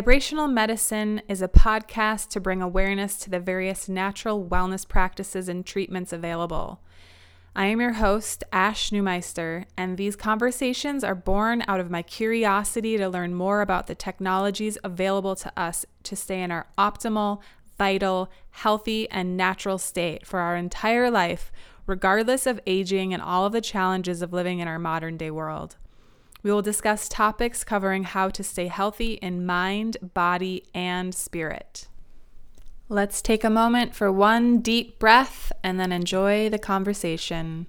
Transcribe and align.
Vibrational 0.00 0.48
Medicine 0.48 1.20
is 1.28 1.42
a 1.42 1.46
podcast 1.46 2.28
to 2.28 2.40
bring 2.40 2.62
awareness 2.62 3.18
to 3.18 3.28
the 3.28 3.38
various 3.38 3.86
natural 3.86 4.42
wellness 4.42 4.88
practices 4.88 5.46
and 5.46 5.66
treatments 5.66 6.10
available. 6.10 6.80
I 7.54 7.66
am 7.66 7.82
your 7.82 7.92
host, 7.92 8.42
Ash 8.50 8.88
Newmeister, 8.92 9.66
and 9.76 9.98
these 9.98 10.16
conversations 10.16 11.04
are 11.04 11.14
born 11.14 11.62
out 11.68 11.80
of 11.80 11.90
my 11.90 12.00
curiosity 12.00 12.96
to 12.96 13.10
learn 13.10 13.34
more 13.34 13.60
about 13.60 13.88
the 13.88 13.94
technologies 13.94 14.78
available 14.82 15.36
to 15.36 15.52
us 15.54 15.84
to 16.04 16.16
stay 16.16 16.42
in 16.42 16.50
our 16.50 16.66
optimal, 16.78 17.42
vital, 17.76 18.30
healthy, 18.52 19.06
and 19.10 19.36
natural 19.36 19.76
state 19.76 20.26
for 20.26 20.40
our 20.40 20.56
entire 20.56 21.10
life, 21.10 21.52
regardless 21.86 22.46
of 22.46 22.58
aging 22.66 23.12
and 23.12 23.22
all 23.22 23.44
of 23.44 23.52
the 23.52 23.60
challenges 23.60 24.22
of 24.22 24.32
living 24.32 24.60
in 24.60 24.66
our 24.66 24.78
modern 24.78 25.18
day 25.18 25.30
world. 25.30 25.76
We 26.42 26.50
will 26.50 26.62
discuss 26.62 27.06
topics 27.06 27.64
covering 27.64 28.04
how 28.04 28.30
to 28.30 28.42
stay 28.42 28.68
healthy 28.68 29.14
in 29.14 29.44
mind, 29.44 29.98
body, 30.14 30.64
and 30.74 31.14
spirit. 31.14 31.86
Let's 32.88 33.20
take 33.20 33.44
a 33.44 33.50
moment 33.50 33.94
for 33.94 34.10
one 34.10 34.60
deep 34.60 34.98
breath 34.98 35.52
and 35.62 35.78
then 35.78 35.92
enjoy 35.92 36.48
the 36.48 36.58
conversation. 36.58 37.66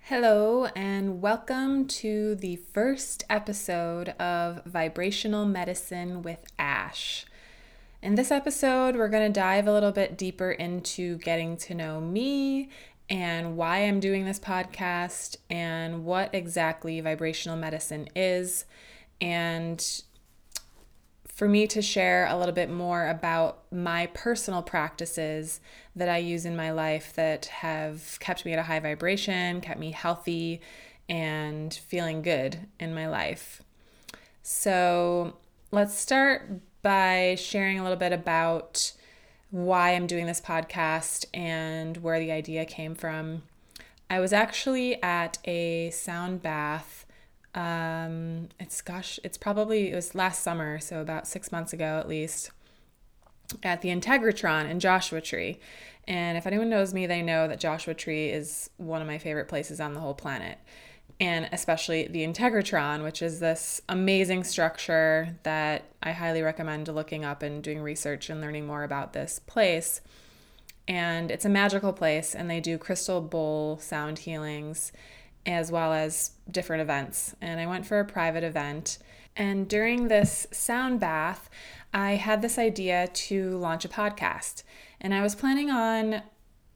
Hello, 0.00 0.64
and 0.74 1.22
welcome 1.22 1.86
to 1.86 2.34
the 2.34 2.56
first 2.56 3.22
episode 3.30 4.08
of 4.18 4.64
Vibrational 4.64 5.46
Medicine 5.46 6.22
with 6.22 6.42
Ash. 6.58 7.26
In 8.02 8.14
this 8.14 8.30
episode, 8.30 8.96
we're 8.96 9.10
going 9.10 9.30
to 9.30 9.40
dive 9.40 9.66
a 9.66 9.72
little 9.72 9.92
bit 9.92 10.16
deeper 10.16 10.50
into 10.52 11.18
getting 11.18 11.58
to 11.58 11.74
know 11.74 12.00
me 12.00 12.70
and 13.10 13.58
why 13.58 13.80
I'm 13.80 14.00
doing 14.00 14.24
this 14.24 14.40
podcast 14.40 15.36
and 15.50 16.06
what 16.06 16.34
exactly 16.34 16.98
vibrational 17.02 17.58
medicine 17.58 18.08
is, 18.16 18.64
and 19.20 20.02
for 21.26 21.46
me 21.46 21.66
to 21.66 21.82
share 21.82 22.26
a 22.26 22.38
little 22.38 22.54
bit 22.54 22.70
more 22.70 23.06
about 23.06 23.64
my 23.70 24.06
personal 24.14 24.62
practices 24.62 25.60
that 25.94 26.08
I 26.08 26.16
use 26.18 26.46
in 26.46 26.56
my 26.56 26.70
life 26.70 27.12
that 27.16 27.46
have 27.46 28.16
kept 28.18 28.46
me 28.46 28.54
at 28.54 28.58
a 28.58 28.62
high 28.62 28.80
vibration, 28.80 29.60
kept 29.60 29.78
me 29.78 29.90
healthy, 29.90 30.62
and 31.06 31.74
feeling 31.74 32.22
good 32.22 32.60
in 32.78 32.94
my 32.94 33.08
life. 33.08 33.60
So, 34.42 35.36
let's 35.70 35.98
start 35.98 36.62
by 36.82 37.36
sharing 37.38 37.78
a 37.78 37.82
little 37.82 37.98
bit 37.98 38.12
about 38.12 38.92
why 39.50 39.90
I'm 39.90 40.06
doing 40.06 40.26
this 40.26 40.40
podcast 40.40 41.26
and 41.34 41.96
where 41.98 42.20
the 42.20 42.30
idea 42.30 42.64
came 42.64 42.94
from. 42.94 43.42
I 44.08 44.20
was 44.20 44.32
actually 44.32 45.00
at 45.02 45.38
a 45.44 45.90
sound 45.90 46.42
bath. 46.42 47.06
Um, 47.54 48.48
it's 48.58 48.80
gosh, 48.80 49.18
it's 49.24 49.36
probably 49.36 49.90
it 49.90 49.94
was 49.94 50.14
last 50.14 50.42
summer, 50.42 50.78
so 50.78 51.00
about 51.00 51.26
six 51.26 51.50
months 51.52 51.72
ago 51.72 51.98
at 51.98 52.08
least, 52.08 52.50
at 53.62 53.82
the 53.82 53.88
Integratron 53.88 54.70
in 54.70 54.80
Joshua 54.80 55.20
Tree. 55.20 55.58
And 56.06 56.38
if 56.38 56.46
anyone 56.46 56.70
knows 56.70 56.94
me, 56.94 57.06
they 57.06 57.22
know 57.22 57.46
that 57.46 57.60
Joshua 57.60 57.94
Tree 57.94 58.30
is 58.30 58.70
one 58.78 59.00
of 59.00 59.06
my 59.06 59.18
favorite 59.18 59.48
places 59.48 59.80
on 59.80 59.94
the 59.94 60.00
whole 60.00 60.14
planet 60.14 60.58
and 61.20 61.50
especially 61.52 62.08
the 62.08 62.26
Integratron, 62.26 63.04
which 63.04 63.20
is 63.20 63.40
this 63.40 63.82
amazing 63.90 64.42
structure 64.42 65.36
that 65.42 65.84
I 66.02 66.12
highly 66.12 66.40
recommend 66.40 66.88
looking 66.88 67.26
up 67.26 67.42
and 67.42 67.62
doing 67.62 67.82
research 67.82 68.30
and 68.30 68.40
learning 68.40 68.66
more 68.66 68.84
about 68.84 69.12
this 69.12 69.38
place. 69.38 70.00
And 70.88 71.30
it's 71.30 71.44
a 71.44 71.50
magical 71.50 71.92
place, 71.92 72.34
and 72.34 72.50
they 72.50 72.58
do 72.58 72.78
crystal 72.78 73.20
bowl 73.20 73.78
sound 73.78 74.20
healings 74.20 74.92
as 75.44 75.70
well 75.70 75.92
as 75.92 76.32
different 76.50 76.80
events. 76.80 77.36
And 77.40 77.60
I 77.60 77.66
went 77.66 77.86
for 77.86 78.00
a 78.00 78.04
private 78.04 78.42
event. 78.42 78.98
And 79.36 79.68
during 79.68 80.08
this 80.08 80.46
sound 80.52 81.00
bath, 81.00 81.50
I 81.92 82.12
had 82.12 82.40
this 82.40 82.58
idea 82.58 83.08
to 83.08 83.58
launch 83.58 83.84
a 83.84 83.88
podcast. 83.88 84.62
And 85.00 85.14
I 85.14 85.22
was 85.22 85.34
planning 85.34 85.70
on 85.70 86.22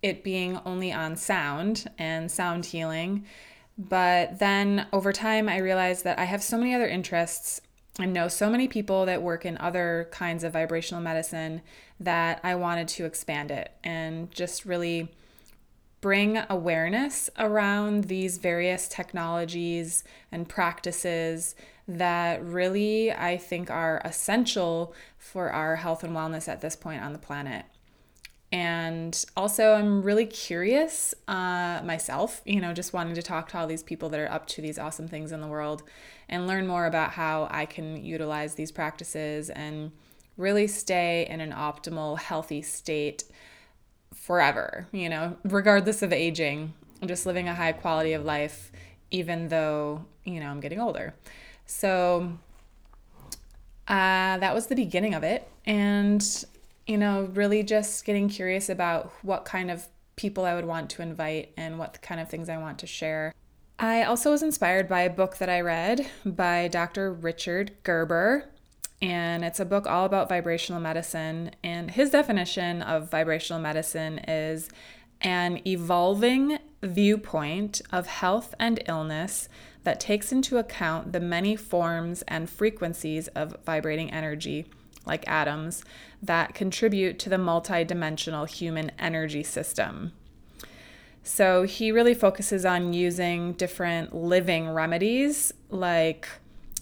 it 0.03 0.23
being 0.23 0.61
only 0.67 0.93
on 0.93 1.17
sound 1.17 1.91
and 1.99 2.31
sound 2.31 2.67
healing 2.67 3.25
but 3.77 4.39
then 4.39 4.87
over 4.93 5.13
time, 5.13 5.49
I 5.49 5.59
realized 5.59 6.05
that 6.05 6.19
I 6.19 6.25
have 6.25 6.43
so 6.43 6.59
many 6.59 6.75
other 6.75 6.87
interests 6.87 7.61
I 7.99 8.07
know 8.07 8.27
so 8.27 8.51
many 8.51 8.67
people 8.67 9.07
that 9.07 9.23
work 9.23 9.47
in 9.47 9.57
other 9.59 10.09
kinds 10.11 10.43
of 10.43 10.53
vibrational 10.53 11.01
medicine 11.01 11.63
that 12.01 12.41
I 12.43 12.57
wanted 12.57 12.89
to 12.89 13.05
expand 13.05 13.53
it 13.53 13.71
and 13.85 14.33
just 14.33 14.65
really 14.65 15.13
bring 16.01 16.41
awareness 16.51 17.31
around 17.39 18.05
these 18.05 18.39
various 18.39 18.89
technologies 18.89 20.03
and 20.33 20.49
practices 20.49 21.55
that 21.87 22.45
really 22.45 23.13
I 23.13 23.37
think 23.37 23.71
are 23.71 24.03
essential 24.05 24.93
for 25.17 25.51
our 25.51 25.77
health 25.77 26.03
and 26.03 26.17
wellness 26.17 26.49
at 26.49 26.63
this 26.63 26.75
point 26.75 27.03
on 27.03 27.13
the 27.13 27.19
planet. 27.19 27.65
And 28.55 29.25
also, 29.37 29.73
I'm 29.73 30.01
really 30.01 30.27
curious 30.27 31.13
uh, 31.27 31.81
myself, 31.85 32.41
you 32.45 32.61
know, 32.61 32.73
just 32.73 32.93
wanting 32.93 33.17
to 33.17 33.23
talk 33.23 33.49
to 33.49 33.59
all 33.59 33.67
these 33.67 33.83
people 33.83 34.09
that 34.11 34.21
are 34.21 34.31
up 34.31 34.47
to 34.47 34.63
these 34.63 34.79
awesome 34.79 35.09
things 35.09 35.33
in 35.33 35.41
the 35.41 35.49
world 35.49 35.83
and 36.29 36.47
learn 36.47 36.65
more 36.65 36.87
about 36.87 37.11
how 37.11 37.49
I 37.51 37.67
can 37.67 38.05
utilize 38.05 38.55
these 38.55 38.71
practices 38.71 39.51
and 39.51 39.91
really 40.37 40.69
stay 40.69 41.27
in 41.29 41.41
an 41.41 41.51
optimal, 41.51 42.17
healthy 42.17 42.63
state 42.63 43.25
forever, 44.15 44.87
you 44.93 45.09
know, 45.09 45.37
regardless 45.43 46.01
of 46.03 46.13
aging, 46.13 46.75
just 47.05 47.27
living 47.27 47.49
a 47.49 47.55
high 47.57 47.73
quality 47.73 48.13
of 48.13 48.25
life, 48.25 48.71
even 49.11 49.49
though, 49.49 50.05
you 50.23 50.39
know, 50.39 50.47
I'm 50.47 50.61
getting 50.61 50.81
older. 50.81 51.13
So, 51.67 52.39
uh, 53.89 54.39
that 54.39 54.55
was 54.55 54.69
the 54.69 54.77
beginning 54.77 55.13
of 55.13 55.25
it. 55.25 55.49
And 55.67 56.45
you 56.87 56.99
know, 56.99 57.31
really 57.35 57.63
just 57.63 58.05
getting 58.05 58.29
curious 58.29 58.69
about 58.69 59.13
what 59.23 59.45
kind 59.45 59.71
of 59.71 59.87
people 60.17 60.45
I 60.45 60.55
would 60.55 60.67
want 60.67 60.91
to 60.91 61.03
invite 61.03 61.53
and 61.57 61.79
what 61.79 62.01
kind 62.03 62.21
of 62.21 62.29
things 62.29 62.49
I 62.49 62.59
want 62.59 62.79
to 62.81 62.87
share. 62.87 63.33
I 63.79 64.05
also 64.05 64.31
was 64.31 64.43
inspired 64.43 64.89
by 64.89 65.01
a 65.03 65.11
book 65.11 65.39
that 65.39 65.49
I 65.49 65.61
read 65.61 66.07
by 66.25 66.69
Dr. 66.69 67.13
Richard 67.13 67.73
Gerber, 67.83 68.49
and 69.03 69.45
it's 69.45 69.59
a 69.59 69.65
book 69.65 69.87
all 69.87 70.05
about 70.05 70.29
vibrational 70.29 70.81
medicine. 70.81 71.51
And 71.65 71.91
his 71.91 72.11
definition 72.11 72.83
of 72.83 73.11
vibrational 73.11 73.61
medicine 73.61 74.19
is 74.29 74.69
an 75.21 75.61
evolving 75.67 76.59
viewpoint 76.83 77.81
of 77.91 78.07
health 78.07 78.55
and 78.61 78.83
illness 78.87 79.49
that 79.83 80.01
takes 80.01 80.31
into 80.33 80.59
account 80.59 81.13
the 81.13 81.21
many 81.21 81.57
forms 81.57 82.23
and 82.23 82.49
frequencies 82.49 83.29
of 83.29 83.57
vibrating 83.65 84.11
energy 84.11 84.67
like 85.07 85.27
atoms, 85.29 85.85
that 86.23 86.55
contribute 86.55 87.19
to 87.21 87.29
the 87.29 87.37
multidimensional 87.37 88.49
human 88.49 88.91
energy 88.99 89.43
system. 89.43 90.13
So 91.23 91.63
he 91.63 91.91
really 91.91 92.15
focuses 92.15 92.65
on 92.67 92.93
using 92.93 93.55
different 93.55 94.15
living 94.15 94.69
remedies 94.69 95.53
like 95.71 96.29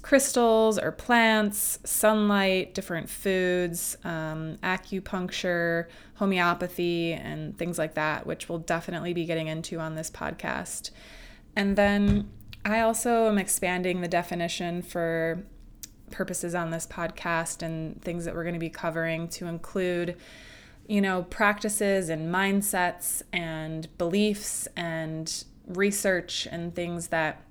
crystals 0.02 0.78
or 0.78 0.90
plants, 0.90 1.78
sunlight, 1.84 2.74
different 2.74 3.08
foods, 3.08 3.96
um, 4.04 4.58
acupuncture, 4.62 5.86
homeopathy, 6.14 7.12
and 7.12 7.56
things 7.56 7.78
like 7.78 7.94
that, 7.94 8.26
which 8.26 8.48
we'll 8.48 8.58
definitely 8.58 9.14
be 9.14 9.24
getting 9.24 9.46
into 9.46 9.78
on 9.78 9.94
this 9.94 10.10
podcast. 10.10 10.90
And 11.54 11.76
then 11.76 12.28
I 12.64 12.80
also 12.80 13.28
am 13.28 13.38
expanding 13.38 14.00
the 14.00 14.08
definition 14.08 14.82
for 14.82 15.44
purposes 16.12 16.54
on 16.54 16.70
this 16.70 16.86
podcast 16.86 17.62
and 17.62 18.00
things 18.02 18.24
that 18.24 18.34
we're 18.34 18.44
going 18.44 18.54
to 18.54 18.60
be 18.60 18.70
covering 18.70 19.28
to 19.28 19.46
include 19.46 20.16
you 20.88 21.00
know 21.00 21.22
practices 21.24 22.08
and 22.08 22.32
mindsets 22.32 23.22
and 23.32 23.88
beliefs 23.98 24.68
and 24.76 25.44
research 25.66 26.46
and 26.50 26.74
things 26.74 27.08
that 27.08 27.42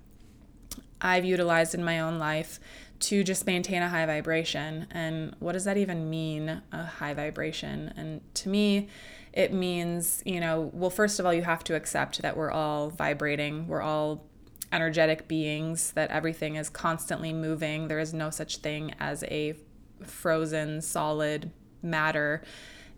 I've 1.01 1.25
utilized 1.25 1.73
in 1.73 1.83
my 1.83 1.99
own 1.99 2.19
life 2.19 2.59
to 2.99 3.23
just 3.23 3.47
maintain 3.47 3.81
a 3.81 3.89
high 3.89 4.05
vibration. 4.05 4.85
And 4.91 5.35
what 5.39 5.53
does 5.53 5.63
that 5.63 5.77
even 5.77 6.09
mean, 6.09 6.61
a 6.71 6.85
high 6.85 7.13
vibration? 7.13 7.91
And 7.97 8.21
to 8.35 8.49
me, 8.49 8.89
it 9.33 9.53
means, 9.53 10.21
you 10.25 10.39
know, 10.39 10.69
well, 10.73 10.89
first 10.89 11.19
of 11.19 11.25
all, 11.25 11.33
you 11.33 11.41
have 11.41 11.63
to 11.65 11.75
accept 11.75 12.21
that 12.21 12.37
we're 12.37 12.51
all 12.51 12.89
vibrating, 12.89 13.67
we're 13.67 13.81
all 13.81 14.23
energetic 14.71 15.27
beings, 15.27 15.91
that 15.91 16.09
everything 16.11 16.55
is 16.55 16.69
constantly 16.69 17.33
moving. 17.33 17.87
There 17.87 17.99
is 17.99 18.13
no 18.13 18.29
such 18.29 18.57
thing 18.57 18.93
as 18.99 19.23
a 19.25 19.55
frozen, 20.03 20.81
solid 20.81 21.51
matter. 21.81 22.41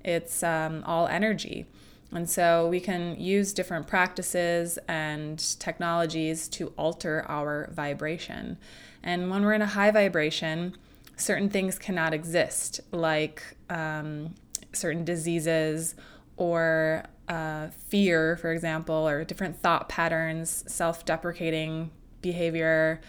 It's 0.04 0.44
um, 0.44 0.84
all 0.86 1.08
energy. 1.08 1.66
And 2.12 2.30
so 2.30 2.68
we 2.68 2.80
can 2.80 3.20
use 3.20 3.54
different 3.54 3.88
practices 3.88 4.78
and 4.88 5.40
technologies 5.60 6.48
to 6.50 6.68
alter 6.78 7.26
our 7.28 7.70
vibration. 7.74 8.58
And 9.02 9.32
when 9.32 9.44
we're 9.44 9.54
in 9.54 9.62
a 9.62 9.68
high 9.68 9.92
vibration, 9.92 10.78
certain 11.16 11.50
things 11.50 11.80
cannot 11.80 12.14
exist, 12.14 12.82
like 12.92 13.42
um, 13.70 14.36
certain 14.74 15.04
diseases 15.04 15.96
or 16.38 17.04
uh, 17.28 17.68
fear, 17.88 18.38
for 18.38 18.52
example, 18.52 19.08
or 19.08 19.24
different 19.24 19.58
thought 19.62 19.90
patterns, 19.90 20.64
self 20.68 21.06
deprecating 21.06 21.92
behavior. 22.22 23.02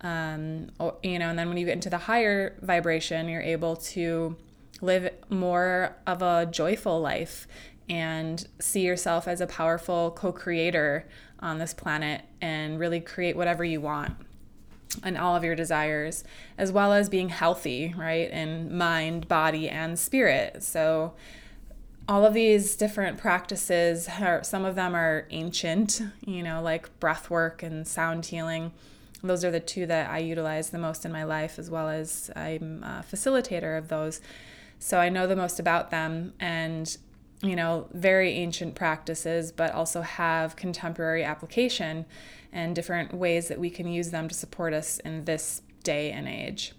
Um, 0.00 0.70
or, 0.78 0.96
you 1.02 1.18
know, 1.18 1.30
and 1.30 1.38
then 1.38 1.48
when 1.48 1.56
you 1.56 1.64
get 1.64 1.72
into 1.72 1.88
the 1.90 1.98
higher 1.98 2.56
vibration, 2.60 3.28
you're 3.28 3.40
able 3.40 3.76
to 3.76 4.36
live 4.80 5.10
more 5.30 5.96
of 6.06 6.20
a 6.20 6.46
joyful 6.46 7.00
life 7.00 7.46
and 7.88 8.46
see 8.58 8.82
yourself 8.82 9.28
as 9.28 9.40
a 9.40 9.46
powerful 9.46 10.10
co 10.10 10.32
creator 10.32 11.06
on 11.40 11.58
this 11.58 11.74
planet 11.74 12.22
and 12.40 12.78
really 12.78 13.00
create 13.00 13.36
whatever 13.36 13.64
you 13.64 13.80
want 13.80 14.14
and 15.02 15.18
all 15.18 15.34
of 15.34 15.42
your 15.42 15.56
desires, 15.56 16.24
as 16.56 16.70
well 16.70 16.92
as 16.92 17.08
being 17.08 17.28
healthy, 17.28 17.92
right, 17.96 18.30
in 18.30 18.76
mind, 18.76 19.26
body, 19.26 19.68
and 19.68 19.98
spirit. 19.98 20.62
So, 20.62 21.14
all 22.08 22.24
of 22.26 22.34
these 22.34 22.76
different 22.76 23.18
practices 23.18 24.08
are, 24.20 24.42
some 24.44 24.64
of 24.64 24.74
them 24.74 24.94
are 24.94 25.26
ancient 25.30 26.02
you 26.26 26.42
know 26.42 26.60
like 26.62 26.98
breath 27.00 27.30
work 27.30 27.62
and 27.62 27.86
sound 27.86 28.26
healing. 28.26 28.72
Those 29.22 29.42
are 29.44 29.50
the 29.50 29.60
two 29.60 29.86
that 29.86 30.10
i 30.10 30.18
utilize 30.18 30.70
the 30.70 30.78
most 30.78 31.04
in 31.04 31.12
my 31.12 31.24
life 31.24 31.58
as 31.58 31.70
well 31.70 31.88
as 31.88 32.30
i'm 32.36 32.82
a 32.82 33.04
facilitator 33.10 33.78
of 33.78 33.88
those. 33.88 34.20
So 34.78 34.98
i 34.98 35.08
know 35.08 35.26
the 35.26 35.36
most 35.36 35.58
about 35.58 35.90
them 35.90 36.34
and 36.38 36.96
you 37.42 37.56
know 37.56 37.88
very 37.92 38.32
ancient 38.32 38.74
practices 38.74 39.50
but 39.52 39.72
also 39.72 40.02
have 40.02 40.56
contemporary 40.56 41.24
application 41.24 42.04
and 42.52 42.74
different 42.76 43.12
ways 43.12 43.48
that 43.48 43.58
we 43.58 43.70
can 43.70 43.88
use 43.88 44.10
them 44.10 44.28
to 44.28 44.34
support 44.34 44.72
us 44.72 44.98
in 45.00 45.24
this 45.24 45.62
day 45.82 46.10
and 46.10 46.28
age 46.28 46.72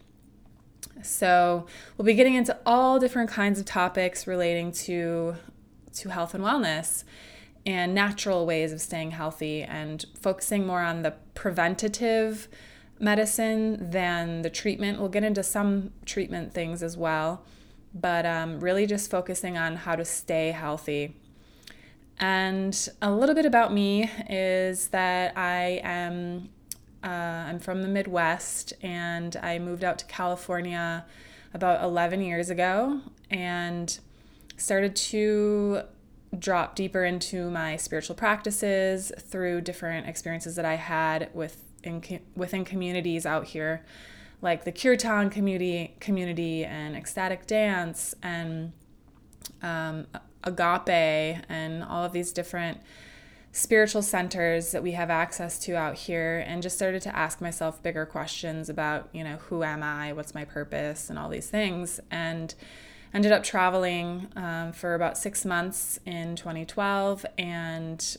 so, 1.01 1.65
we'll 1.97 2.06
be 2.06 2.13
getting 2.13 2.36
into 2.36 2.57
all 2.65 3.00
different 3.00 3.30
kinds 3.30 3.59
of 3.59 3.65
topics 3.65 4.27
relating 4.27 4.71
to 4.71 5.36
to 5.94 6.09
health 6.09 6.33
and 6.33 6.44
wellness 6.44 7.06
and 7.65 7.95
natural 7.95 8.45
ways 8.45 8.71
of 8.71 8.80
staying 8.81 9.12
healthy 9.12 9.63
and 9.63 10.06
focusing 10.19 10.68
more 10.68 10.81
on 10.81 11.01
the 11.01 11.12
preventative 11.33 12.47
medicine 13.00 13.89
than 13.89 14.42
the 14.44 14.50
treatment. 14.50 15.00
We'll 15.00 15.09
get 15.09 15.24
into 15.24 15.44
some 15.44 15.92
treatment 16.06 16.53
things 16.53 16.83
as 16.83 16.95
well, 16.95 17.44
but 17.94 18.25
um, 18.25 18.59
really 18.59 18.86
just 18.86 19.09
focusing 19.09 19.57
on 19.57 19.77
how 19.77 19.95
to 19.95 20.06
stay 20.06 20.51
healthy. 20.51 21.15
And 22.19 22.89
a 23.01 23.12
little 23.12 23.36
bit 23.36 23.45
about 23.45 23.74
me 23.74 24.09
is 24.30 24.89
that 24.89 25.38
I 25.38 25.81
am 25.83 26.50
uh, 27.06 27.07
I'm 27.48 27.60
from 27.60 27.84
the 27.84 27.88
Midwest 27.88 28.74
and 28.81 29.38
I 29.44 29.60
moved 29.60 29.84
out 29.84 30.00
to 30.00 30.06
California 30.06 31.06
about 31.54 31.84
11 31.84 32.22
years 32.22 32.50
ago 32.50 33.02
and 33.30 34.00
started 34.57 34.96
to 34.96 35.81
drop 36.38 36.75
deeper 36.75 37.06
into 37.06 37.50
my 37.52 37.78
spiritual 37.78 38.16
practices 38.16 39.12
through 39.19 39.62
different 39.62 40.07
experiences 40.07 40.56
that 40.56 40.66
I 40.66 40.75
had 40.75 41.30
with 41.34 41.62
in, 41.84 42.02
within 42.36 42.66
communities 42.66 43.25
out 43.28 43.46
here, 43.46 43.86
like 44.42 44.63
the 44.66 44.72
Kirtan 44.72 45.30
community, 45.30 45.96
community 46.00 46.66
and 46.66 46.96
ecstatic 46.96 47.46
dance 47.46 48.16
and 48.24 48.74
um, 49.62 50.08
agape 50.44 51.44
and 51.48 51.84
all 51.84 52.04
of 52.04 52.12
these 52.12 52.31
different 52.31 52.80
spiritual 53.56 54.02
centers 54.02 54.74
that 54.74 54.84
we 54.84 54.92
have 54.92 55.10
access 55.10 55.57
to 55.57 55.78
out 55.78 55.96
here 55.96 56.44
and 56.46 56.62
just 56.62 56.75
started 56.75 57.02
to 57.02 57.16
ask 57.16 57.40
myself 57.40 57.81
bigger 57.81 58.06
questions 58.06 58.68
about, 58.68 59.07
you 59.13 59.24
know, 59.24 59.38
who 59.48 59.63
am 59.63 59.81
I? 59.81 60.12
What's 60.12 60.36
my 60.36 60.44
purpose? 60.44 61.10
And 61.10 61.18
all 61.18 61.30
these 61.30 61.50
things. 61.50 62.02
And 62.12 62.54
ended 63.13 63.31
up 63.31 63.44
traveling 63.44 64.28
um, 64.36 64.74
for 64.74 64.94
about 64.94 65.18
six 65.18 65.46
months 65.46 65.98
in 66.06 66.36
2012 66.36 67.25
and 67.38 68.18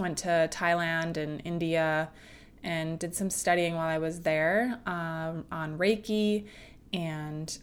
went 0.00 0.18
to 0.18 0.48
Thailand 0.50 1.16
and 1.16 1.40
India 1.44 2.10
and 2.64 2.98
did 2.98 3.14
some 3.14 3.30
studying 3.30 3.76
while 3.76 3.86
I 3.86 3.98
was 3.98 4.22
there 4.22 4.80
um, 4.84 5.44
on 5.52 5.78
Reiki 5.78 6.46
and 6.92 7.56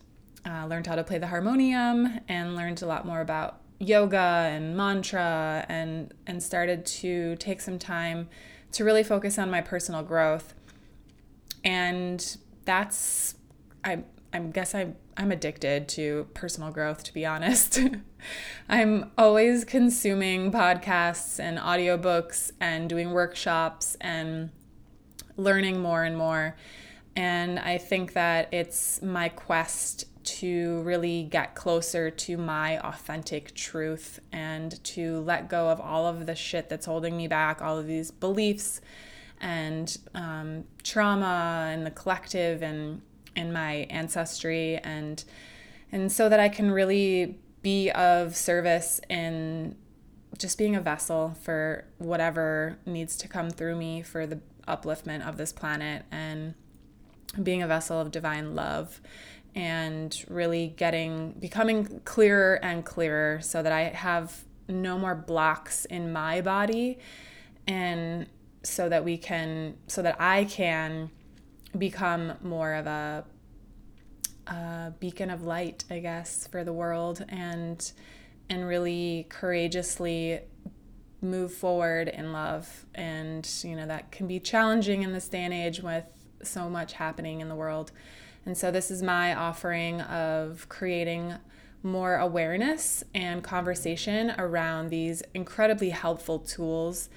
uh, 0.45 0.68
learned 0.68 0.88
how 0.88 0.95
to 0.95 1.04
play 1.04 1.18
the 1.18 1.27
harmonium 1.27 2.22
and 2.30 2.56
learned 2.56 2.81
a 2.81 2.86
lot 2.86 3.06
more 3.06 3.19
about 3.19 3.60
yoga 3.79 4.17
and 4.17 4.75
mantra 4.75 5.65
and 5.69 6.13
and 6.27 6.43
started 6.43 6.85
to 6.85 7.35
take 7.37 7.61
some 7.61 7.79
time 7.79 8.29
to 8.73 8.83
really 8.83 9.03
focus 9.03 9.39
on 9.39 9.49
my 9.49 9.61
personal 9.61 10.03
growth. 10.03 10.53
And 11.63 12.37
that's 12.65 13.35
i 13.83 13.99
i 14.33 14.39
guess 14.39 14.75
i 14.75 14.87
i'm 15.17 15.31
addicted 15.31 15.87
to 15.87 16.27
personal 16.33 16.71
growth 16.71 17.03
to 17.05 17.13
be 17.13 17.25
honest. 17.25 17.79
I'm 18.69 19.11
always 19.17 19.63
consuming 19.63 20.51
podcasts 20.51 21.39
and 21.39 21.57
audiobooks 21.57 22.51
and 22.59 22.89
doing 22.89 23.11
workshops 23.11 23.95
and 24.01 24.49
learning 25.37 25.79
more 25.79 26.03
and 26.03 26.17
more. 26.17 26.57
And 27.15 27.59
i 27.59 27.77
think 27.77 28.13
that 28.13 28.49
it's 28.53 29.01
my 29.01 29.29
quest 29.29 30.05
to 30.29 30.81
really 30.81 31.23
get 31.23 31.55
closer 31.55 32.09
to 32.11 32.37
my 32.37 32.79
authentic 32.79 33.53
truth 33.55 34.19
and 34.31 34.83
to 34.83 35.21
let 35.21 35.49
go 35.49 35.69
of 35.69 35.79
all 35.79 36.05
of 36.05 36.25
the 36.25 36.35
shit 36.35 36.69
that's 36.69 36.85
holding 36.85 37.17
me 37.17 37.27
back, 37.27 37.61
all 37.61 37.77
of 37.77 37.87
these 37.87 38.11
beliefs 38.11 38.81
and 39.41 39.97
um, 40.13 40.65
trauma 40.83 41.69
and 41.71 41.85
the 41.85 41.91
collective 41.91 42.61
and 42.61 43.01
in 43.35 43.51
my 43.51 43.87
ancestry. 43.89 44.77
And 44.77 45.23
and 45.91 46.11
so 46.11 46.29
that 46.29 46.39
I 46.39 46.49
can 46.49 46.71
really 46.71 47.39
be 47.61 47.89
of 47.91 48.35
service 48.35 49.01
in 49.09 49.75
just 50.37 50.57
being 50.57 50.75
a 50.75 50.81
vessel 50.81 51.35
for 51.41 51.85
whatever 51.97 52.77
needs 52.85 53.17
to 53.17 53.27
come 53.27 53.49
through 53.49 53.75
me 53.75 54.01
for 54.01 54.27
the 54.27 54.39
upliftment 54.67 55.27
of 55.27 55.37
this 55.37 55.51
planet 55.51 56.05
and 56.11 56.53
being 57.41 57.61
a 57.61 57.67
vessel 57.67 57.99
of 57.99 58.11
divine 58.11 58.55
love 58.55 59.01
and 59.56 60.25
really 60.30 60.74
getting 60.78 61.31
becoming 61.34 62.01
clearer 62.06 62.56
and 62.63 62.86
clearer 62.86 63.40
so 63.42 63.62
that 63.62 63.72
I 63.72 63.84
have 63.84 64.44
no 64.68 64.98
more 64.98 65.16
blocks 65.16 65.86
in 65.86 66.13
my 66.13 66.41
body 66.41 67.00
and 67.68 68.27
so 68.63 68.89
that 68.89 69.03
we 69.03 69.18
can 69.18 69.75
so 69.88 70.01
that 70.01 70.20
I 70.20 70.46
can 70.46 71.10
become 71.77 72.34
more 72.41 72.74
of 72.74 72.88
a, 72.88 73.25
a 74.48 74.94
beacon 75.00 75.29
of 75.29 75.44
light 75.44 75.86
I 75.89 76.00
guess 76.00 76.48
for 76.48 76.63
the 76.63 76.74
world 76.74 77.25
and 77.29 77.91
and 78.50 78.68
really 78.68 79.27
courageously 79.29 80.41
move 81.22 81.53
forward 81.53 82.08
in 82.08 82.32
love. 82.32 82.86
And 82.96 83.48
you 83.63 83.75
know 83.75 83.88
that 83.88 84.12
can 84.12 84.27
be 84.27 84.39
challenging 84.39 85.03
in 85.03 85.13
this 85.13 85.27
day 85.27 85.44
and 85.44 85.53
age 85.53 85.82
with 85.82 86.06
so 86.44 86.70
much 86.70 86.94
happening 86.94 87.41
in 87.41 87.50
the 87.50 87.56
world 87.56 87.91
and 88.46 88.58
so, 88.58 88.72
this 88.72 88.89
is 88.89 89.03
my 89.03 89.34
offering 89.34 90.01
of 90.01 90.67
creating 90.69 91.36
more 91.84 92.15
awareness 92.15 93.03
and 93.13 93.43
conversation 93.43 94.34
around 94.38 94.89
these 94.89 95.24
incredibly 95.34 95.91
helpful 95.91 96.39
tools. 96.39 97.10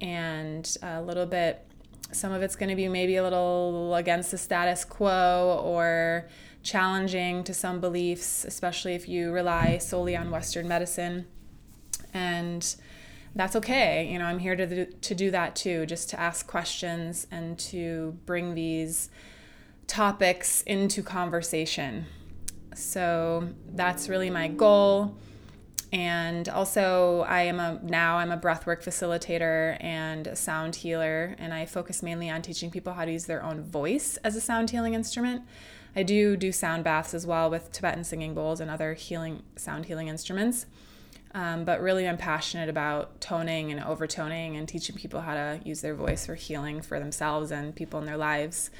And 0.00 0.76
a 0.82 1.02
little 1.02 1.26
bit 1.26 1.64
some 2.10 2.32
of 2.32 2.42
it's 2.42 2.56
going 2.56 2.70
to 2.70 2.76
be 2.76 2.88
maybe 2.88 3.16
a 3.16 3.22
little 3.22 3.94
against 3.94 4.30
the 4.30 4.38
status 4.38 4.84
quo 4.84 5.60
or 5.62 6.26
challenging 6.62 7.44
to 7.44 7.52
some 7.52 7.80
beliefs 7.80 8.44
especially 8.44 8.94
if 8.94 9.08
you 9.08 9.30
rely 9.30 9.78
solely 9.78 10.16
on 10.16 10.30
western 10.30 10.66
medicine. 10.66 11.26
And 12.14 12.74
that's 13.34 13.54
okay 13.54 14.10
you 14.10 14.18
know 14.18 14.24
i'm 14.24 14.38
here 14.38 14.56
to 14.56 14.66
do, 14.66 14.86
to 14.86 15.14
do 15.14 15.30
that 15.30 15.54
too 15.54 15.86
just 15.86 16.10
to 16.10 16.18
ask 16.18 16.46
questions 16.46 17.26
and 17.30 17.58
to 17.58 18.16
bring 18.26 18.54
these 18.54 19.10
topics 19.88 20.62
into 20.62 21.02
conversation. 21.02 22.06
So 22.74 23.48
that's 23.74 24.08
really 24.08 24.30
my 24.30 24.46
goal. 24.46 25.16
And 25.90 26.48
also, 26.50 27.24
I 27.26 27.42
am 27.42 27.58
a 27.58 27.80
now 27.82 28.18
I'm 28.18 28.30
a 28.30 28.36
breathwork 28.36 28.84
facilitator 28.84 29.82
and 29.82 30.26
a 30.26 30.36
sound 30.36 30.76
healer, 30.76 31.34
and 31.38 31.54
I 31.54 31.64
focus 31.64 32.02
mainly 32.02 32.28
on 32.28 32.42
teaching 32.42 32.70
people 32.70 32.92
how 32.92 33.06
to 33.06 33.10
use 33.10 33.24
their 33.24 33.42
own 33.42 33.62
voice 33.62 34.18
as 34.18 34.36
a 34.36 34.40
sound 34.40 34.70
healing 34.70 34.92
instrument. 34.92 35.42
I 35.96 36.02
do 36.02 36.36
do 36.36 36.52
sound 36.52 36.84
baths 36.84 37.14
as 37.14 37.26
well 37.26 37.48
with 37.48 37.72
Tibetan 37.72 38.04
singing 38.04 38.34
bowls 38.34 38.60
and 38.60 38.70
other 38.70 38.92
healing 38.92 39.42
sound 39.56 39.86
healing 39.86 40.08
instruments. 40.08 40.66
Um, 41.34 41.64
but 41.64 41.80
really, 41.80 42.06
I'm 42.06 42.18
passionate 42.18 42.68
about 42.68 43.22
toning 43.22 43.72
and 43.72 43.80
overtoning 43.80 44.58
and 44.58 44.68
teaching 44.68 44.94
people 44.94 45.22
how 45.22 45.34
to 45.34 45.60
use 45.64 45.80
their 45.80 45.94
voice 45.94 46.26
for 46.26 46.34
healing 46.34 46.82
for 46.82 46.98
themselves 46.98 47.50
and 47.50 47.74
people 47.74 47.98
in 47.98 48.04
their 48.04 48.16
lives. 48.18 48.70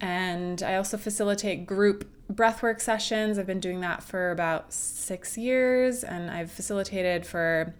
And 0.00 0.62
I 0.62 0.76
also 0.76 0.96
facilitate 0.96 1.66
group 1.66 2.08
breathwork 2.32 2.80
sessions. 2.80 3.38
I've 3.38 3.46
been 3.46 3.60
doing 3.60 3.80
that 3.80 4.02
for 4.02 4.30
about 4.30 4.72
six 4.72 5.36
years, 5.36 6.04
and 6.04 6.30
I've 6.30 6.50
facilitated 6.50 7.26
for 7.26 7.74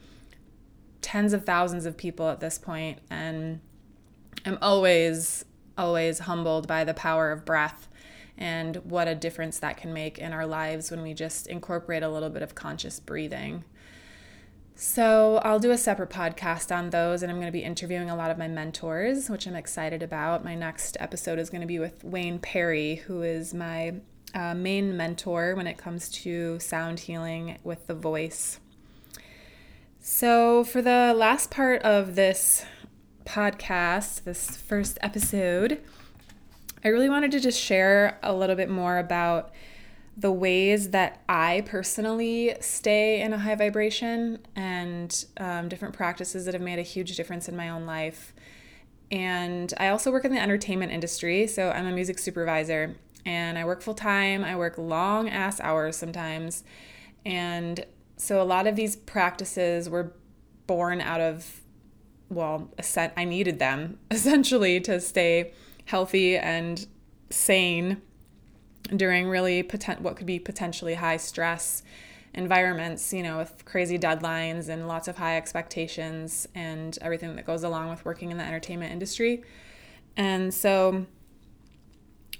tens 1.02 1.32
of 1.32 1.44
thousands 1.44 1.86
of 1.86 1.96
people 1.96 2.28
at 2.28 2.40
this 2.40 2.58
point. 2.58 2.98
And 3.10 3.60
I'm 4.44 4.58
always, 4.60 5.44
always 5.76 6.20
humbled 6.20 6.66
by 6.66 6.84
the 6.84 6.94
power 6.94 7.30
of 7.30 7.44
breath 7.44 7.88
and 8.36 8.76
what 8.76 9.08
a 9.08 9.14
difference 9.14 9.58
that 9.58 9.76
can 9.76 9.92
make 9.92 10.18
in 10.18 10.32
our 10.32 10.46
lives 10.46 10.90
when 10.90 11.02
we 11.02 11.12
just 11.12 11.46
incorporate 11.48 12.02
a 12.02 12.08
little 12.08 12.30
bit 12.30 12.42
of 12.42 12.54
conscious 12.54 13.00
breathing. 13.00 13.64
So, 14.80 15.40
I'll 15.42 15.58
do 15.58 15.72
a 15.72 15.76
separate 15.76 16.10
podcast 16.10 16.72
on 16.72 16.90
those, 16.90 17.24
and 17.24 17.32
I'm 17.32 17.38
going 17.38 17.48
to 17.48 17.52
be 17.52 17.64
interviewing 17.64 18.10
a 18.10 18.14
lot 18.14 18.30
of 18.30 18.38
my 18.38 18.46
mentors, 18.46 19.28
which 19.28 19.44
I'm 19.48 19.56
excited 19.56 20.04
about. 20.04 20.44
My 20.44 20.54
next 20.54 20.96
episode 21.00 21.40
is 21.40 21.50
going 21.50 21.62
to 21.62 21.66
be 21.66 21.80
with 21.80 22.04
Wayne 22.04 22.38
Perry, 22.38 22.94
who 22.94 23.22
is 23.22 23.52
my 23.52 23.94
uh, 24.36 24.54
main 24.54 24.96
mentor 24.96 25.56
when 25.56 25.66
it 25.66 25.78
comes 25.78 26.08
to 26.10 26.60
sound 26.60 27.00
healing 27.00 27.58
with 27.64 27.88
the 27.88 27.94
voice. 27.94 28.60
So, 30.00 30.62
for 30.62 30.80
the 30.80 31.12
last 31.12 31.50
part 31.50 31.82
of 31.82 32.14
this 32.14 32.64
podcast, 33.24 34.22
this 34.22 34.56
first 34.56 34.96
episode, 35.02 35.80
I 36.84 36.88
really 36.88 37.08
wanted 37.08 37.32
to 37.32 37.40
just 37.40 37.60
share 37.60 38.20
a 38.22 38.32
little 38.32 38.54
bit 38.54 38.70
more 38.70 38.98
about 38.98 39.50
the 40.18 40.32
ways 40.32 40.90
that 40.90 41.22
I 41.28 41.62
personally 41.64 42.56
stay 42.60 43.22
in 43.22 43.32
a 43.32 43.38
high 43.38 43.54
vibration 43.54 44.40
and 44.56 45.24
um, 45.36 45.68
different 45.68 45.94
practices 45.94 46.44
that 46.44 46.54
have 46.54 46.62
made 46.62 46.80
a 46.80 46.82
huge 46.82 47.16
difference 47.16 47.48
in 47.48 47.56
my 47.56 47.68
own 47.68 47.86
life. 47.86 48.34
And 49.12 49.72
I 49.78 49.88
also 49.88 50.10
work 50.10 50.24
in 50.24 50.32
the 50.32 50.40
entertainment 50.40 50.90
industry, 50.90 51.46
so 51.46 51.70
I'm 51.70 51.86
a 51.86 51.92
music 51.92 52.18
supervisor 52.18 52.96
and 53.24 53.56
I 53.56 53.64
work 53.64 53.80
full 53.80 53.94
time. 53.94 54.42
I 54.42 54.56
work 54.56 54.76
long 54.76 55.28
ass 55.28 55.60
hours 55.60 55.96
sometimes. 55.96 56.64
And 57.24 57.86
so 58.16 58.42
a 58.42 58.44
lot 58.44 58.66
of 58.66 58.74
these 58.74 58.96
practices 58.96 59.88
were 59.88 60.14
born 60.66 61.00
out 61.00 61.20
of, 61.20 61.60
well, 62.28 62.72
I 63.16 63.24
needed 63.24 63.60
them 63.60 64.00
essentially 64.10 64.80
to 64.80 65.00
stay 65.00 65.52
healthy 65.84 66.36
and 66.36 66.84
sane 67.30 68.02
during 68.96 69.28
really 69.28 69.62
potent, 69.62 70.00
what 70.00 70.16
could 70.16 70.26
be 70.26 70.38
potentially 70.38 70.94
high 70.94 71.16
stress 71.16 71.82
environments, 72.34 73.12
you 73.12 73.22
know, 73.22 73.38
with 73.38 73.64
crazy 73.64 73.98
deadlines 73.98 74.68
and 74.68 74.86
lots 74.86 75.08
of 75.08 75.16
high 75.16 75.36
expectations 75.36 76.46
and 76.54 76.98
everything 77.00 77.36
that 77.36 77.46
goes 77.46 77.64
along 77.64 77.90
with 77.90 78.04
working 78.04 78.30
in 78.30 78.36
the 78.38 78.44
entertainment 78.44 78.92
industry. 78.92 79.42
And 80.16 80.52
so 80.52 81.06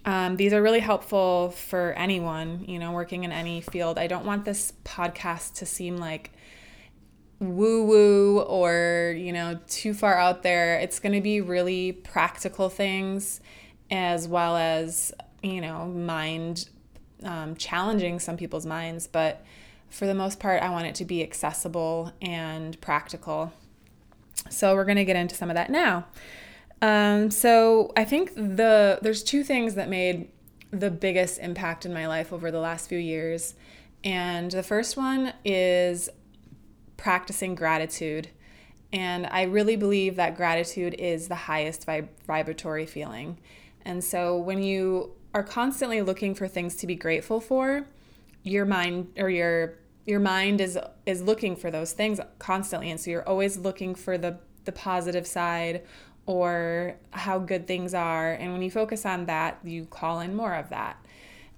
um, 0.04 0.36
these 0.36 0.52
are 0.52 0.62
really 0.62 0.80
helpful 0.80 1.50
for 1.50 1.92
anyone, 1.92 2.64
you 2.66 2.78
know, 2.78 2.92
working 2.92 3.24
in 3.24 3.32
any 3.32 3.60
field. 3.60 3.98
I 3.98 4.06
don't 4.06 4.24
want 4.24 4.44
this 4.44 4.72
podcast 4.84 5.54
to 5.56 5.66
seem 5.66 5.96
like 5.96 6.32
woo 7.40 7.84
woo 7.84 8.40
or, 8.40 9.14
you 9.16 9.32
know, 9.32 9.58
too 9.68 9.94
far 9.94 10.16
out 10.16 10.42
there. 10.42 10.78
It's 10.80 10.98
going 10.98 11.14
to 11.14 11.20
be 11.20 11.40
really 11.40 11.92
practical 11.92 12.68
things 12.68 13.40
as 13.90 14.28
well 14.28 14.56
as 14.56 15.12
you 15.42 15.60
know, 15.60 15.86
mind 15.86 16.68
um, 17.22 17.56
challenging 17.56 18.18
some 18.18 18.36
people's 18.36 18.66
minds, 18.66 19.06
but 19.06 19.44
for 19.90 20.06
the 20.06 20.14
most 20.14 20.38
part, 20.38 20.62
I 20.62 20.70
want 20.70 20.86
it 20.86 20.94
to 20.96 21.04
be 21.04 21.22
accessible 21.22 22.12
and 22.20 22.80
practical. 22.80 23.52
So 24.50 24.74
we're 24.74 24.84
going 24.84 24.96
to 24.96 25.04
get 25.04 25.16
into 25.16 25.34
some 25.34 25.50
of 25.50 25.54
that 25.54 25.70
now. 25.70 26.06
Um, 26.80 27.30
so 27.30 27.92
I 27.96 28.04
think 28.04 28.34
the 28.34 28.98
there's 29.02 29.22
two 29.22 29.42
things 29.42 29.74
that 29.74 29.88
made 29.88 30.28
the 30.70 30.90
biggest 30.90 31.38
impact 31.40 31.86
in 31.86 31.92
my 31.92 32.06
life 32.06 32.32
over 32.32 32.50
the 32.50 32.60
last 32.60 32.88
few 32.88 32.98
years, 32.98 33.54
and 34.04 34.50
the 34.50 34.62
first 34.62 34.96
one 34.96 35.32
is 35.44 36.08
practicing 36.96 37.54
gratitude. 37.54 38.28
And 38.92 39.26
I 39.26 39.42
really 39.42 39.76
believe 39.76 40.16
that 40.16 40.36
gratitude 40.36 40.94
is 40.98 41.28
the 41.28 41.34
highest 41.34 41.86
vib- 41.86 42.08
vibratory 42.26 42.86
feeling. 42.86 43.38
And 43.84 44.02
so 44.02 44.36
when 44.36 44.62
you 44.62 45.12
are 45.34 45.42
constantly 45.42 46.02
looking 46.02 46.34
for 46.34 46.48
things 46.48 46.74
to 46.76 46.86
be 46.86 46.94
grateful 46.94 47.40
for, 47.40 47.86
your 48.42 48.64
mind 48.64 49.12
or 49.18 49.28
your 49.28 49.78
your 50.06 50.20
mind 50.20 50.60
is 50.60 50.78
is 51.04 51.22
looking 51.22 51.54
for 51.54 51.70
those 51.70 51.92
things 51.92 52.20
constantly. 52.38 52.90
And 52.90 52.98
so 52.98 53.10
you're 53.10 53.28
always 53.28 53.58
looking 53.58 53.94
for 53.94 54.16
the 54.16 54.38
the 54.64 54.72
positive 54.72 55.26
side 55.26 55.82
or 56.26 56.96
how 57.10 57.38
good 57.38 57.66
things 57.66 57.94
are. 57.94 58.32
And 58.32 58.52
when 58.52 58.62
you 58.62 58.70
focus 58.70 59.04
on 59.04 59.26
that 59.26 59.58
you 59.64 59.84
call 59.86 60.20
in 60.20 60.34
more 60.34 60.54
of 60.54 60.70
that. 60.70 61.04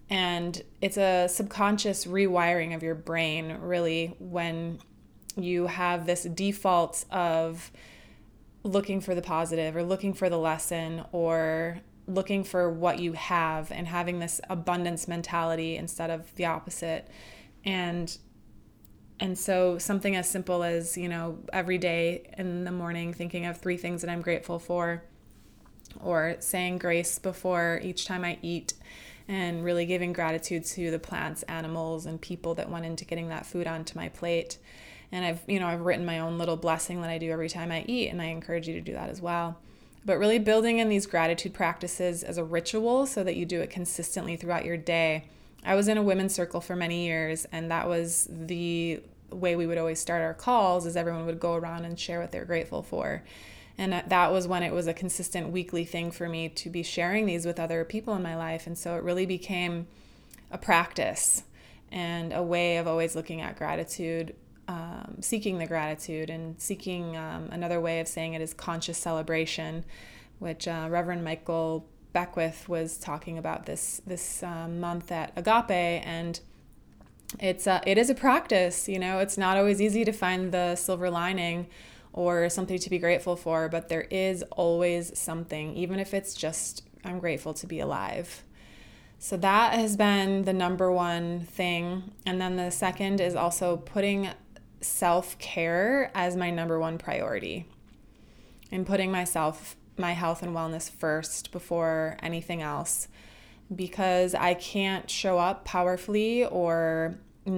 And 0.09 0.61
it's 0.81 0.97
a 0.97 1.29
subconscious 1.29 2.07
rewiring 2.07 2.75
of 2.75 2.83
your 2.83 2.97
brain 2.97 3.59
really 3.61 4.17
when 4.19 4.81
you 5.37 5.69
have 5.69 6.07
this 6.07 6.25
default 6.25 7.05
of 7.13 7.71
looking 8.65 9.01
for 9.01 9.15
the 9.15 9.23
positive 9.23 9.77
or 9.77 9.83
looking 9.85 10.13
for 10.13 10.29
the 10.29 10.37
lesson 10.37 11.05
or 11.13 11.81
looking 12.11 12.45
for 12.45 12.71
what 12.71 12.99
you 12.99 13.13
have 13.13 13.71
and 13.71 13.87
having 13.87 14.19
this 14.19 14.41
abundance 14.49 15.07
mentality 15.09 15.77
instead 15.77 16.11
of 16.11 16.35
the 16.37 16.47
opposite. 16.47 17.09
And 17.65 18.17
and 19.19 19.39
so 19.39 19.77
something 19.79 20.17
as 20.17 20.29
simple 20.29 20.63
as 20.63 20.97
you 20.97 21.09
know 21.09 21.39
every 21.53 21.79
day 21.79 22.31
in 22.39 22.65
the 22.65 22.73
morning 22.73 23.13
thinking 23.13 23.45
of 23.45 23.59
three 23.59 23.77
things 23.77 24.01
that 24.01 24.11
i'm 24.11 24.23
grateful 24.23 24.59
for 24.59 25.03
or 26.03 26.37
saying 26.39 26.79
grace 26.79 27.19
before 27.19 27.81
each 27.83 28.07
time 28.07 28.25
i 28.25 28.39
eat 28.41 28.73
and 29.31 29.63
really 29.63 29.87
giving 29.87 30.13
gratitude 30.13 30.65
to 30.65 30.91
the 30.91 30.99
plants 30.99 31.45
animals 31.45 32.05
and 32.05 32.21
people 32.21 32.55
that 32.57 32.69
went 32.69 32.85
into 32.85 33.05
getting 33.05 33.29
that 33.29 33.47
food 33.47 33.67
onto 33.69 33.97
my 33.97 34.09
plate. 34.09 34.59
And 35.13 35.25
i've 35.25 35.43
you 35.47 35.61
know 35.61 35.67
i've 35.67 35.83
written 35.83 36.05
my 36.05 36.21
own 36.21 36.39
little 36.39 36.57
blessing 36.57 37.01
that 37.03 37.11
i 37.11 37.19
do 37.19 37.31
every 37.31 37.49
time 37.49 37.71
i 37.71 37.85
eat 37.87 38.09
and 38.09 38.21
i 38.21 38.27
encourage 38.27 38.69
you 38.69 38.75
to 38.75 38.81
do 38.81 38.93
that 38.93 39.09
as 39.09 39.21
well 39.21 39.59
but 40.05 40.19
really 40.19 40.39
building 40.39 40.79
in 40.79 40.89
these 40.89 41.07
gratitude 41.07 41.53
practices 41.53 42.23
as 42.23 42.39
a 42.39 42.45
ritual 42.45 43.07
so 43.07 43.23
that 43.23 43.37
you 43.37 43.45
do 43.45 43.61
it 43.61 43.71
consistently 43.71 44.37
throughout 44.37 44.65
your 44.65 44.77
day. 44.77 45.25
I 45.65 45.75
was 45.75 45.89
in 45.89 45.99
a 45.99 46.03
women's 46.03 46.35
circle 46.35 46.61
for 46.61 46.75
many 46.75 47.07
years, 47.07 47.47
and 47.53 47.71
that 47.71 47.89
was 47.89 48.27
the 48.31 49.03
way 49.31 49.57
we 49.57 49.67
would 49.67 49.79
always 49.79 50.01
start 50.01 50.23
our 50.23 50.35
calls 50.35 50.87
is 50.87 50.97
everyone 50.97 51.27
would 51.27 51.39
go 51.39 51.55
around 51.55 51.85
and 51.85 51.99
share 51.99 52.21
what 52.21 52.33
they're 52.33 52.45
grateful 52.45 52.83
for. 52.83 53.23
And 53.79 53.93
that 54.09 54.33
was 54.33 54.47
when 54.47 54.63
it 54.63 54.73
was 54.73 54.87
a 54.87 54.95
consistent 54.95 55.51
weekly 55.51 55.85
thing 55.85 56.11
for 56.11 56.29
me 56.29 56.49
to 56.51 56.69
be 56.69 56.83
sharing 56.83 57.27
these 57.27 57.47
with 57.47 57.59
other 57.59 57.85
people 57.85 58.15
in 58.15 58.23
my 58.23 58.37
life. 58.37 58.67
And 58.67 58.77
so 58.77 58.97
it 58.97 59.03
really 59.03 59.27
became 59.27 59.87
a 60.51 60.59
practice 60.59 61.45
and 61.91 62.33
a 62.33 62.43
way 62.43 62.77
of 62.77 62.87
always 62.87 63.17
looking 63.17 63.41
at 63.41 63.57
gratitude 63.57 64.35
um, 64.71 65.17
seeking 65.21 65.59
the 65.59 65.67
gratitude 65.67 66.31
and 66.31 66.61
seeking 66.61 67.17
um, 67.17 67.49
another 67.51 67.81
way 67.81 67.99
of 67.99 68.07
saying 68.07 68.35
it 68.35 68.41
is 68.41 68.55
conscious 68.55 68.97
celebration, 68.97 69.85
which 70.39 70.69
uh, 70.69 70.87
Reverend 70.89 71.25
Michael 71.25 71.89
Beckwith 72.13 72.69
was 72.69 72.97
talking 72.97 73.37
about 73.37 73.67
this 73.67 74.01
this 74.07 74.45
um, 74.45 74.79
month 74.79 75.11
at 75.11 75.33
Agape, 75.35 76.07
and 76.07 76.39
it's 77.41 77.67
uh, 77.67 77.81
it 77.85 77.99
is 77.99 78.11
a 78.11 78.15
practice. 78.15 78.89
You 78.89 79.01
know, 79.01 79.19
it's 79.19 79.37
not 79.37 79.57
always 79.57 79.81
easy 79.81 80.05
to 80.05 80.13
find 80.13 80.53
the 80.53 80.77
silver 80.77 81.11
lining 81.11 81.67
or 82.13 82.49
something 82.49 82.79
to 82.79 82.91
be 82.91 82.99
grateful 82.99 83.35
for, 83.35 83.69
but 83.69 83.89
there 83.89 84.07
is 84.09 84.45
always 84.53 85.19
something, 85.19 85.77
even 85.77 85.99
if 85.99 86.15
it's 86.15 86.33
just 86.33 86.85
I'm 87.05 87.19
grateful 87.19 87.55
to 87.55 87.67
be 87.67 87.81
alive. 87.81 88.45
So 89.19 89.37
that 89.39 89.75
has 89.75 89.97
been 89.97 90.45
the 90.45 90.53
number 90.53 90.93
one 90.93 91.41
thing. 91.41 92.13
And 92.25 92.41
then 92.41 92.55
the 92.57 92.71
second 92.71 93.21
is 93.21 93.35
also 93.35 93.77
putting 93.77 94.31
self 94.81 95.39
care 95.39 96.11
as 96.15 96.37
my 96.37 96.51
number 96.51 96.79
one 96.79 96.99
priority 96.99 97.67
and 98.73 98.87
putting 98.87 99.11
myself, 99.11 99.77
my 99.97 100.13
health 100.13 100.43
and 100.43 100.55
wellness 100.55 100.91
first 100.91 101.53
before 101.53 102.17
anything 102.23 102.63
else 102.63 103.09
because 103.75 104.35
I 104.35 104.55
can't 104.55 105.09
show 105.09 105.39
up 105.39 105.65
powerfully 105.65 106.45
or 106.45 107.17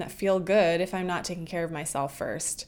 feel 0.08 0.40
good 0.40 0.80
if 0.80 0.94
I'm 0.94 1.06
not 1.06 1.24
taking 1.24 1.46
care 1.46 1.64
of 1.64 1.70
myself 1.70 2.16
first. 2.16 2.66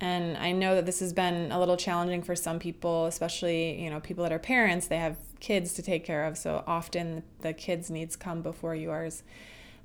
And 0.00 0.36
I 0.38 0.52
know 0.52 0.74
that 0.76 0.86
this 0.86 1.00
has 1.00 1.12
been 1.12 1.52
a 1.52 1.58
little 1.58 1.76
challenging 1.76 2.22
for 2.22 2.34
some 2.34 2.58
people, 2.58 3.06
especially, 3.06 3.82
you 3.82 3.90
know, 3.90 4.00
people 4.00 4.24
that 4.24 4.32
are 4.32 4.38
parents, 4.38 4.86
they 4.86 4.96
have 4.96 5.18
kids 5.40 5.74
to 5.74 5.82
take 5.82 6.04
care 6.04 6.24
of. 6.24 6.38
So 6.38 6.64
often 6.66 7.22
the 7.40 7.52
kids' 7.52 7.90
needs 7.90 8.16
come 8.16 8.40
before 8.40 8.74
yours. 8.74 9.22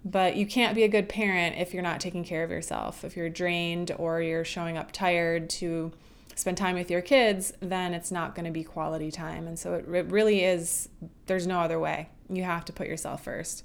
But 0.06 0.36
you 0.36 0.46
can't 0.46 0.76
be 0.76 0.84
a 0.84 0.88
good 0.88 1.10
parent 1.10 1.58
if 1.58 1.74
you're 1.74 1.82
not 1.82 2.00
taking 2.00 2.24
care 2.24 2.44
of 2.44 2.52
yourself. 2.52 3.04
If 3.04 3.18
you're 3.18 3.30
drained 3.30 3.92
or 3.98 4.22
you're 4.22 4.46
showing 4.46 4.78
up 4.78 4.92
tired 4.92 5.50
to 5.52 5.92
spend 6.36 6.58
time 6.58 6.76
with 6.76 6.92
your 6.92 7.02
kids, 7.02 7.54
then 7.60 7.94
it's 7.96 8.12
not 8.12 8.36
going 8.36 8.46
to 8.46 8.52
be 8.52 8.64
quality 8.64 9.10
time. 9.10 9.48
And 9.48 9.58
so 9.58 9.74
it, 9.74 9.88
it 9.88 10.06
really 10.12 10.44
is, 10.44 10.90
there's 11.26 11.48
no 11.48 11.60
other 11.60 11.80
way. 11.80 12.10
You 12.30 12.44
have 12.44 12.66
to 12.66 12.74
put 12.74 12.88
yourself 12.88 13.24
first. 13.24 13.64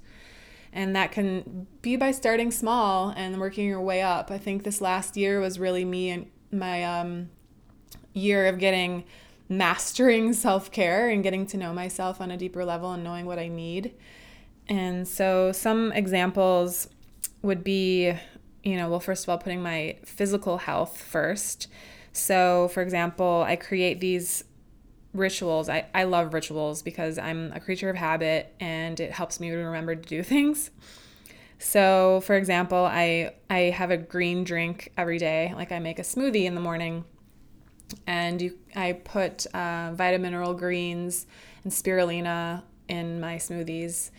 And 0.73 0.95
that 0.95 1.11
can 1.11 1.67
be 1.81 1.95
by 1.95 2.11
starting 2.11 2.49
small 2.49 3.09
and 3.09 3.39
working 3.39 3.67
your 3.67 3.81
way 3.81 4.01
up. 4.01 4.31
I 4.31 4.37
think 4.37 4.63
this 4.63 4.81
last 4.81 5.17
year 5.17 5.39
was 5.39 5.59
really 5.59 5.85
me 5.85 6.09
and 6.09 6.31
my 6.51 6.83
um, 6.83 7.29
year 8.13 8.47
of 8.47 8.57
getting 8.57 9.03
mastering 9.49 10.33
self 10.33 10.71
care 10.71 11.09
and 11.09 11.21
getting 11.21 11.45
to 11.47 11.57
know 11.57 11.73
myself 11.73 12.21
on 12.21 12.31
a 12.31 12.37
deeper 12.37 12.65
level 12.65 12.93
and 12.93 13.03
knowing 13.03 13.25
what 13.25 13.37
I 13.37 13.47
need. 13.47 13.93
And 14.71 15.05
so 15.05 15.51
some 15.51 15.91
examples 15.91 16.87
would 17.41 17.61
be, 17.61 18.13
you 18.63 18.77
know, 18.77 18.89
well, 18.89 19.01
first 19.01 19.25
of 19.25 19.29
all, 19.29 19.37
putting 19.37 19.61
my 19.61 19.97
physical 20.05 20.59
health 20.59 21.01
first. 21.01 21.67
So, 22.13 22.69
for 22.69 22.81
example, 22.81 23.43
I 23.45 23.57
create 23.57 23.99
these 23.99 24.45
rituals. 25.13 25.67
I, 25.67 25.87
I 25.93 26.05
love 26.05 26.33
rituals 26.33 26.83
because 26.83 27.17
I'm 27.17 27.51
a 27.51 27.59
creature 27.59 27.89
of 27.89 27.97
habit 27.97 28.55
and 28.61 28.97
it 28.97 29.11
helps 29.11 29.41
me 29.41 29.49
to 29.49 29.57
remember 29.57 29.93
to 29.93 30.07
do 30.07 30.23
things. 30.33 30.71
So, 31.59 32.21
for 32.21 32.37
example, 32.37 32.85
I 32.85 33.33
I 33.49 33.71
have 33.75 33.91
a 33.91 33.97
green 33.97 34.45
drink 34.45 34.93
every 34.95 35.17
day. 35.17 35.51
Like 35.53 35.73
I 35.73 35.79
make 35.79 35.99
a 35.99 36.03
smoothie 36.03 36.45
in 36.45 36.55
the 36.55 36.61
morning, 36.61 37.03
and 38.07 38.41
you 38.41 38.57
I 38.73 38.93
put 38.93 39.53
uh, 39.53 39.93
mineral 39.97 40.53
greens 40.53 41.27
and 41.65 41.73
spirulina 41.73 42.63
in 42.87 43.19
my 43.19 43.35
smoothies, 43.35 44.11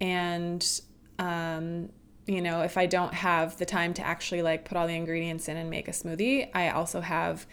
and 0.00 0.80
um, 1.18 1.90
you 2.26 2.40
know 2.40 2.62
if 2.62 2.76
I 2.76 2.86
don't 2.86 3.14
have 3.14 3.58
the 3.58 3.66
time 3.66 3.94
to 3.94 4.02
actually 4.02 4.42
like 4.42 4.64
put 4.64 4.76
all 4.76 4.86
the 4.86 4.94
ingredients 4.94 5.48
in 5.48 5.56
and 5.56 5.70
make 5.70 5.88
a 5.88 5.92
smoothie, 5.92 6.50
I 6.54 6.70
also 6.70 7.00
have 7.00 7.46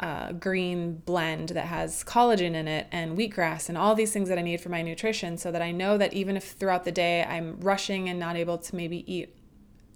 a 0.00 0.32
green 0.32 1.02
blend 1.04 1.50
that 1.50 1.66
has 1.66 2.04
collagen 2.04 2.54
in 2.54 2.68
it 2.68 2.86
and 2.92 3.18
wheatgrass 3.18 3.68
and 3.68 3.76
all 3.76 3.94
these 3.94 4.12
things 4.12 4.28
that 4.28 4.38
I 4.38 4.42
need 4.42 4.60
for 4.60 4.68
my 4.68 4.82
nutrition 4.82 5.36
so 5.36 5.50
that 5.50 5.60
I 5.60 5.72
know 5.72 5.98
that 5.98 6.12
even 6.12 6.36
if 6.36 6.52
throughout 6.52 6.84
the 6.84 6.92
day 6.92 7.24
I'm 7.24 7.58
rushing 7.60 8.08
and 8.08 8.18
not 8.18 8.36
able 8.36 8.58
to 8.58 8.76
maybe 8.76 9.04
eat 9.12 9.34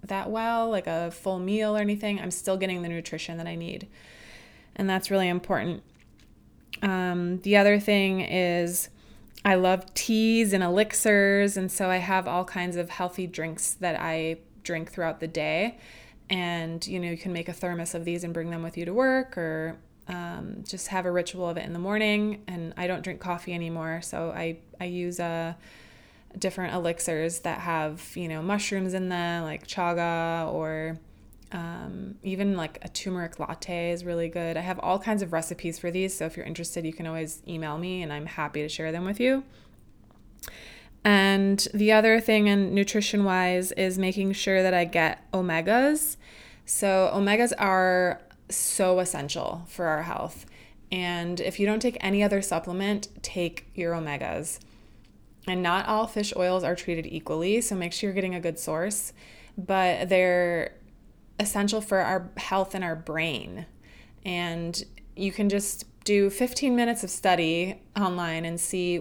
that 0.05 0.29
well, 0.29 0.69
like 0.69 0.89
a 0.89 1.13
full 1.13 1.39
meal 1.39 1.77
or 1.77 1.81
anything, 1.81 2.19
I'm 2.19 2.33
still 2.33 2.57
getting 2.57 2.83
the 2.83 2.89
nutrition 2.89 3.39
that 3.39 3.47
I 3.47 3.55
need. 3.55 3.87
And 4.75 4.91
that's 4.91 5.11
really 5.11 5.29
important. 5.29 5.85
Um, 6.83 7.41
the 7.43 7.57
other 7.57 7.79
thing 7.79 8.23
is 8.23 8.89
I 9.45 9.57
love 9.57 9.93
teas 9.95 10.53
and 10.53 10.63
elixirs. 10.63 11.57
And 11.57 11.71
so 11.71 11.91
I 11.91 11.97
have 11.97 12.29
all 12.29 12.45
kinds 12.45 12.77
of 12.77 12.91
healthy 12.91 13.27
drinks 13.27 13.75
that 13.75 14.01
I 14.01 14.39
drink 14.63 14.91
throughout 14.91 15.21
the 15.21 15.29
day. 15.29 15.79
And, 16.31 16.87
you 16.87 17.01
know, 17.01 17.11
you 17.11 17.19
can 17.19 17.33
make 17.33 17.49
a 17.49 17.53
thermos 17.53 17.95
of 17.95 18.05
these 18.05 18.25
and 18.25 18.33
bring 18.33 18.51
them 18.51 18.63
with 18.63 18.77
you 18.77 18.85
to 18.85 18.95
work 18.95 19.37
or 19.37 19.77
um, 20.09 20.65
just 20.67 20.89
have 20.89 21.07
a 21.07 21.11
ritual 21.11 21.49
of 21.49 21.57
it 21.57 21.65
in 21.65 21.73
the 21.73 21.79
morning. 21.79 22.43
And 22.47 22.75
I 22.77 22.87
don't 22.87 23.03
drink 23.03 23.21
coffee 23.21 23.55
anymore, 23.55 24.01
so 24.03 24.31
I 24.31 24.59
I 24.81 24.85
use 24.85 25.21
a 25.21 25.25
uh, 25.25 26.39
different 26.39 26.75
elixirs 26.75 27.41
that 27.41 27.61
have 27.61 28.11
you 28.15 28.29
know 28.29 28.43
mushrooms 28.43 28.95
in 28.95 29.09
them, 29.09 29.45
like 29.45 29.67
chaga 29.67 30.53
or 30.53 30.99
um, 31.53 32.17
even 32.23 32.57
like 32.57 32.79
a 32.83 32.89
turmeric 32.89 33.39
latte 33.39 33.91
is 33.91 34.05
really 34.05 34.29
good. 34.29 34.57
I 34.57 34.61
have 34.61 34.79
all 34.79 34.99
kinds 34.99 35.23
of 35.23 35.33
recipes 35.33 35.79
for 35.79 35.91
these, 35.91 36.17
so 36.17 36.25
if 36.25 36.37
you're 36.37 36.47
interested, 36.47 36.87
you 36.87 36.93
can 36.93 37.07
always 37.07 37.43
email 37.47 37.77
me, 37.79 38.03
and 38.03 38.13
I'm 38.13 38.27
happy 38.27 38.63
to 38.63 38.69
share 38.69 38.91
them 38.91 39.05
with 39.05 39.21
you. 39.21 39.45
And 41.05 41.67
the 41.75 41.93
other 41.93 42.21
thing, 42.21 42.49
and 42.49 42.73
nutrition 42.73 43.25
wise, 43.25 43.73
is 43.73 43.99
making 43.99 44.33
sure 44.33 44.63
that 44.63 44.73
I 44.73 44.85
get 44.85 45.31
omegas. 45.33 46.17
So, 46.65 47.11
omegas 47.13 47.53
are 47.59 48.21
so 48.49 49.01
essential 49.01 49.65
for 49.67 49.87
our 49.87 50.03
health. 50.03 50.47
And 50.91 51.41
if 51.41 51.59
you 51.59 51.67
don't 51.67 51.81
take 51.81 51.97
any 52.01 52.23
other 52.23 52.41
supplement, 52.41 53.09
take 53.23 53.67
your 53.75 53.95
omegas. 53.95 54.59
And 55.47 55.63
not 55.63 55.87
all 55.87 56.07
fish 56.07 56.33
oils 56.37 56.63
are 56.63 56.77
treated 56.77 57.07
equally, 57.07 57.61
so 57.61 57.75
make 57.75 57.93
sure 57.93 58.09
you're 58.09 58.15
getting 58.15 58.35
a 58.35 58.41
good 58.41 58.59
source, 58.59 59.13
but 59.59 60.09
they're 60.09 60.75
essential 61.39 61.81
for 61.81 61.99
our 61.99 62.31
health 62.37 62.75
and 62.75 62.85
our 62.85 62.97
brain. 62.97 63.67
And 64.25 64.83
you 65.17 65.33
can 65.33 65.49
just 65.49 65.85
do 66.05 66.31
15 66.31 66.75
minutes 66.75 67.05
of 67.05 67.11
study 67.11 67.81
online 67.97 68.45
and 68.45 68.61
see 68.61 69.01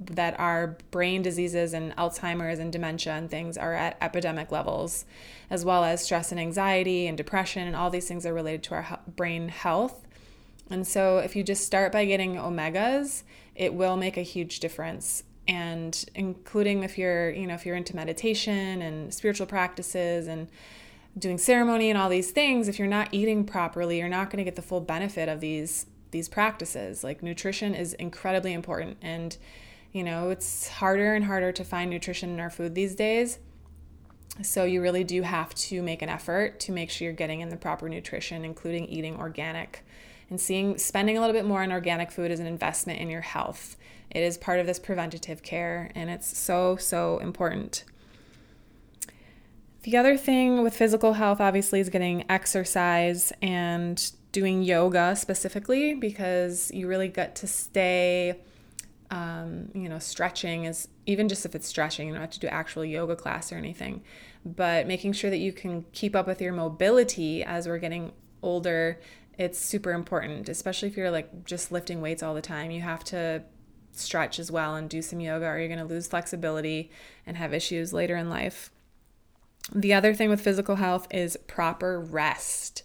that 0.00 0.38
our 0.38 0.78
brain 0.90 1.22
diseases 1.22 1.74
and 1.74 1.94
Alzheimer's 1.96 2.58
and 2.58 2.72
dementia 2.72 3.14
and 3.14 3.30
things 3.30 3.58
are 3.58 3.74
at 3.74 3.96
epidemic 4.00 4.52
levels, 4.52 5.04
as 5.50 5.64
well 5.64 5.84
as 5.84 6.04
stress 6.04 6.30
and 6.30 6.40
anxiety 6.40 7.06
and 7.06 7.16
depression, 7.16 7.66
and 7.66 7.74
all 7.74 7.90
these 7.90 8.06
things 8.06 8.24
are 8.24 8.32
related 8.32 8.62
to 8.64 8.74
our 8.74 9.00
brain 9.16 9.48
health. 9.48 10.06
And 10.70 10.86
so, 10.86 11.18
if 11.18 11.34
you 11.34 11.42
just 11.42 11.64
start 11.64 11.92
by 11.92 12.04
getting 12.04 12.36
omegas, 12.36 13.24
it 13.54 13.74
will 13.74 13.96
make 13.96 14.16
a 14.16 14.22
huge 14.22 14.60
difference. 14.60 15.24
And 15.48 16.04
including 16.14 16.84
if 16.84 16.98
you're, 16.98 17.30
you 17.30 17.46
know, 17.46 17.54
if 17.54 17.64
you're 17.64 17.74
into 17.74 17.96
meditation 17.96 18.82
and 18.82 19.12
spiritual 19.12 19.46
practices 19.46 20.28
and 20.28 20.48
doing 21.18 21.38
ceremony 21.38 21.90
and 21.90 21.98
all 21.98 22.08
these 22.08 22.30
things, 22.30 22.68
if 22.68 22.78
you're 22.78 22.88
not 22.88 23.08
eating 23.12 23.44
properly, 23.44 23.98
you're 23.98 24.08
not 24.08 24.30
going 24.30 24.38
to 24.38 24.44
get 24.44 24.56
the 24.56 24.62
full 24.62 24.80
benefit 24.80 25.28
of 25.28 25.40
these 25.40 25.86
these 26.10 26.28
practices. 26.28 27.04
Like 27.04 27.22
nutrition 27.22 27.74
is 27.74 27.92
incredibly 27.94 28.54
important 28.54 28.96
and 29.02 29.36
you 29.92 30.04
know, 30.04 30.30
it's 30.30 30.68
harder 30.68 31.14
and 31.14 31.24
harder 31.24 31.50
to 31.52 31.64
find 31.64 31.90
nutrition 31.90 32.30
in 32.30 32.40
our 32.40 32.50
food 32.50 32.74
these 32.74 32.94
days. 32.94 33.38
So 34.42 34.64
you 34.64 34.82
really 34.82 35.02
do 35.02 35.22
have 35.22 35.54
to 35.54 35.82
make 35.82 36.02
an 36.02 36.08
effort 36.08 36.60
to 36.60 36.72
make 36.72 36.90
sure 36.90 37.06
you're 37.06 37.14
getting 37.14 37.40
in 37.40 37.48
the 37.48 37.56
proper 37.56 37.88
nutrition, 37.88 38.44
including 38.44 38.86
eating 38.86 39.16
organic 39.16 39.84
and 40.30 40.40
seeing 40.40 40.78
spending 40.78 41.16
a 41.16 41.20
little 41.20 41.34
bit 41.34 41.46
more 41.46 41.62
on 41.62 41.72
organic 41.72 42.10
food 42.10 42.30
is 42.30 42.38
an 42.38 42.46
investment 42.46 43.00
in 43.00 43.08
your 43.08 43.22
health. 43.22 43.76
It 44.10 44.20
is 44.20 44.38
part 44.38 44.60
of 44.60 44.66
this 44.66 44.78
preventative 44.78 45.42
care 45.42 45.90
and 45.94 46.10
it's 46.10 46.36
so 46.36 46.76
so 46.76 47.18
important. 47.18 47.84
The 49.88 49.96
other 49.96 50.18
thing 50.18 50.62
with 50.62 50.76
physical 50.76 51.14
health 51.14 51.40
obviously 51.40 51.80
is 51.80 51.88
getting 51.88 52.22
exercise 52.28 53.32
and 53.40 54.12
doing 54.32 54.62
yoga 54.62 55.16
specifically 55.16 55.94
because 55.94 56.70
you 56.74 56.86
really 56.86 57.08
get 57.08 57.36
to 57.36 57.46
stay 57.46 58.38
um, 59.10 59.70
you 59.74 59.88
know, 59.88 59.98
stretching 59.98 60.66
is 60.66 60.88
even 61.06 61.26
just 61.26 61.46
if 61.46 61.54
it's 61.54 61.66
stretching, 61.66 62.06
you 62.06 62.12
don't 62.12 62.20
have 62.20 62.32
to 62.32 62.38
do 62.38 62.48
actual 62.48 62.84
yoga 62.84 63.16
class 63.16 63.50
or 63.50 63.54
anything, 63.54 64.02
but 64.44 64.86
making 64.86 65.14
sure 65.14 65.30
that 65.30 65.38
you 65.38 65.54
can 65.54 65.86
keep 65.92 66.14
up 66.14 66.26
with 66.26 66.42
your 66.42 66.52
mobility 66.52 67.42
as 67.42 67.66
we're 67.66 67.78
getting 67.78 68.12
older, 68.42 69.00
it's 69.38 69.58
super 69.58 69.92
important, 69.92 70.50
especially 70.50 70.88
if 70.88 70.98
you're 70.98 71.10
like 71.10 71.46
just 71.46 71.72
lifting 71.72 72.02
weights 72.02 72.22
all 72.22 72.34
the 72.34 72.42
time. 72.42 72.70
You 72.70 72.82
have 72.82 73.04
to 73.04 73.42
stretch 73.92 74.38
as 74.38 74.50
well 74.52 74.74
and 74.74 74.90
do 74.90 75.00
some 75.00 75.18
yoga, 75.18 75.46
or 75.46 75.58
you're 75.58 75.68
going 75.68 75.78
to 75.78 75.86
lose 75.86 76.06
flexibility 76.06 76.90
and 77.24 77.38
have 77.38 77.54
issues 77.54 77.94
later 77.94 78.14
in 78.14 78.28
life. 78.28 78.70
The 79.74 79.94
other 79.94 80.14
thing 80.14 80.30
with 80.30 80.40
physical 80.40 80.76
health 80.76 81.06
is 81.10 81.36
proper 81.46 82.00
rest. 82.00 82.82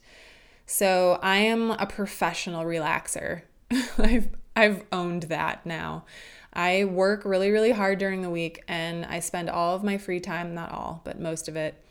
So, 0.65 1.19
I 1.21 1.37
am 1.37 1.71
a 1.71 1.85
professional 1.85 2.63
relaxer. 2.65 3.41
I've 3.97 4.29
I've 4.55 4.83
owned 4.91 5.23
that 5.23 5.65
now. 5.65 6.05
I 6.53 6.85
work 6.85 7.25
really, 7.25 7.49
really 7.49 7.71
hard 7.71 7.97
during 7.97 8.21
the 8.21 8.29
week 8.29 8.63
and 8.67 9.05
I 9.05 9.19
spend 9.19 9.49
all 9.49 9.75
of 9.75 9.83
my 9.83 9.97
free 9.97 10.19
time, 10.19 10.53
not 10.53 10.71
all, 10.71 11.01
but 11.03 11.19
most 11.19 11.47
of 11.47 11.55
it, 11.55 11.83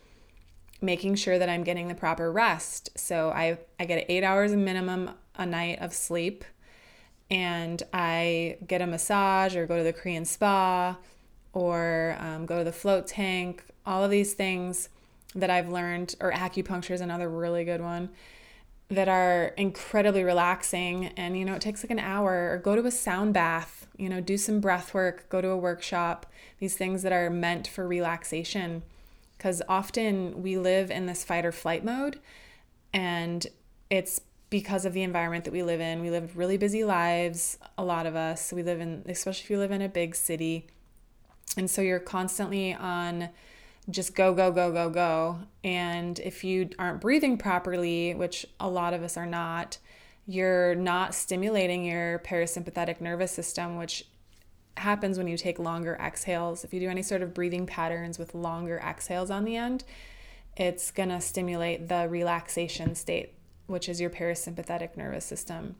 making 0.80 1.16
sure 1.16 1.38
that 1.38 1.48
I'm 1.48 1.64
getting 1.64 1.88
the 1.88 1.94
proper 1.94 2.30
rest. 2.30 2.90
So 2.96 3.30
I, 3.30 3.58
I 3.80 3.84
get 3.86 4.06
eight 4.08 4.22
hours 4.22 4.52
minimum 4.52 5.10
a 5.34 5.44
night 5.44 5.80
of 5.80 5.92
sleep 5.92 6.44
and 7.28 7.82
I 7.92 8.58
get 8.66 8.82
a 8.82 8.86
massage 8.86 9.56
or 9.56 9.66
go 9.66 9.78
to 9.78 9.82
the 9.82 9.92
Korean 9.92 10.24
spa 10.24 10.96
or 11.52 12.16
um, 12.20 12.46
go 12.46 12.58
to 12.58 12.64
the 12.64 12.72
float 12.72 13.08
tank, 13.08 13.64
all 13.84 14.04
of 14.04 14.10
these 14.10 14.34
things 14.34 14.88
that 15.34 15.50
I've 15.50 15.68
learned, 15.68 16.14
or 16.20 16.32
acupuncture 16.32 16.90
is 16.90 17.00
another 17.00 17.28
really 17.28 17.64
good 17.64 17.80
one 17.80 18.10
that 18.88 19.08
are 19.08 19.54
incredibly 19.56 20.22
relaxing. 20.22 21.06
And 21.16 21.36
you 21.38 21.44
know 21.44 21.54
it 21.54 21.62
takes 21.62 21.82
like 21.82 21.90
an 21.90 21.98
hour 21.98 22.50
or 22.52 22.58
go 22.58 22.76
to 22.76 22.86
a 22.86 22.90
sound 22.90 23.34
bath 23.34 23.88
you 23.96 24.08
know 24.08 24.20
do 24.20 24.36
some 24.36 24.60
breath 24.60 24.94
work 24.94 25.28
go 25.28 25.40
to 25.40 25.48
a 25.48 25.56
workshop 25.56 26.26
these 26.58 26.76
things 26.76 27.02
that 27.02 27.12
are 27.12 27.30
meant 27.30 27.66
for 27.66 27.86
relaxation. 27.86 28.82
Because 29.36 29.62
often 29.68 30.42
we 30.42 30.56
live 30.56 30.90
in 30.90 31.06
this 31.06 31.24
fight 31.24 31.44
or 31.44 31.50
flight 31.50 31.84
mode 31.84 32.20
and 32.92 33.46
it's 33.90 34.20
because 34.50 34.84
of 34.84 34.92
the 34.92 35.02
environment 35.02 35.44
that 35.44 35.52
we 35.52 35.62
live 35.62 35.80
in. 35.80 36.02
We 36.02 36.10
live 36.10 36.36
really 36.36 36.58
busy 36.58 36.84
lives 36.84 37.58
a 37.78 37.84
lot 37.84 38.06
of 38.06 38.14
us. 38.14 38.52
We 38.52 38.62
live 38.62 38.80
in 38.80 39.02
especially 39.08 39.44
if 39.44 39.50
you 39.50 39.58
live 39.58 39.72
in 39.72 39.82
a 39.82 39.88
big 39.88 40.14
city. 40.14 40.68
And 41.56 41.70
so 41.70 41.82
you're 41.82 41.98
constantly 41.98 42.74
on 42.74 43.30
just 43.90 44.14
go, 44.14 44.32
go, 44.32 44.50
go, 44.52 44.72
go, 44.72 44.90
go. 44.90 45.38
And 45.64 46.18
if 46.20 46.44
you 46.44 46.70
aren't 46.78 47.00
breathing 47.00 47.36
properly, 47.36 48.14
which 48.14 48.46
a 48.60 48.68
lot 48.68 48.94
of 48.94 49.02
us 49.02 49.16
are 49.16 49.26
not, 49.26 49.78
you're 50.26 50.74
not 50.74 51.14
stimulating 51.14 51.84
your 51.84 52.20
parasympathetic 52.20 53.00
nervous 53.00 53.32
system, 53.32 53.76
which 53.76 54.06
happens 54.76 55.18
when 55.18 55.26
you 55.26 55.36
take 55.36 55.58
longer 55.58 55.98
exhales. 56.00 56.64
If 56.64 56.72
you 56.72 56.80
do 56.80 56.88
any 56.88 57.02
sort 57.02 57.22
of 57.22 57.34
breathing 57.34 57.66
patterns 57.66 58.18
with 58.18 58.34
longer 58.34 58.78
exhales 58.78 59.30
on 59.30 59.44
the 59.44 59.56
end, 59.56 59.84
it's 60.56 60.90
going 60.90 61.08
to 61.08 61.20
stimulate 61.20 61.88
the 61.88 62.08
relaxation 62.08 62.94
state, 62.94 63.34
which 63.66 63.88
is 63.88 64.00
your 64.00 64.10
parasympathetic 64.10 64.96
nervous 64.96 65.24
system. 65.24 65.74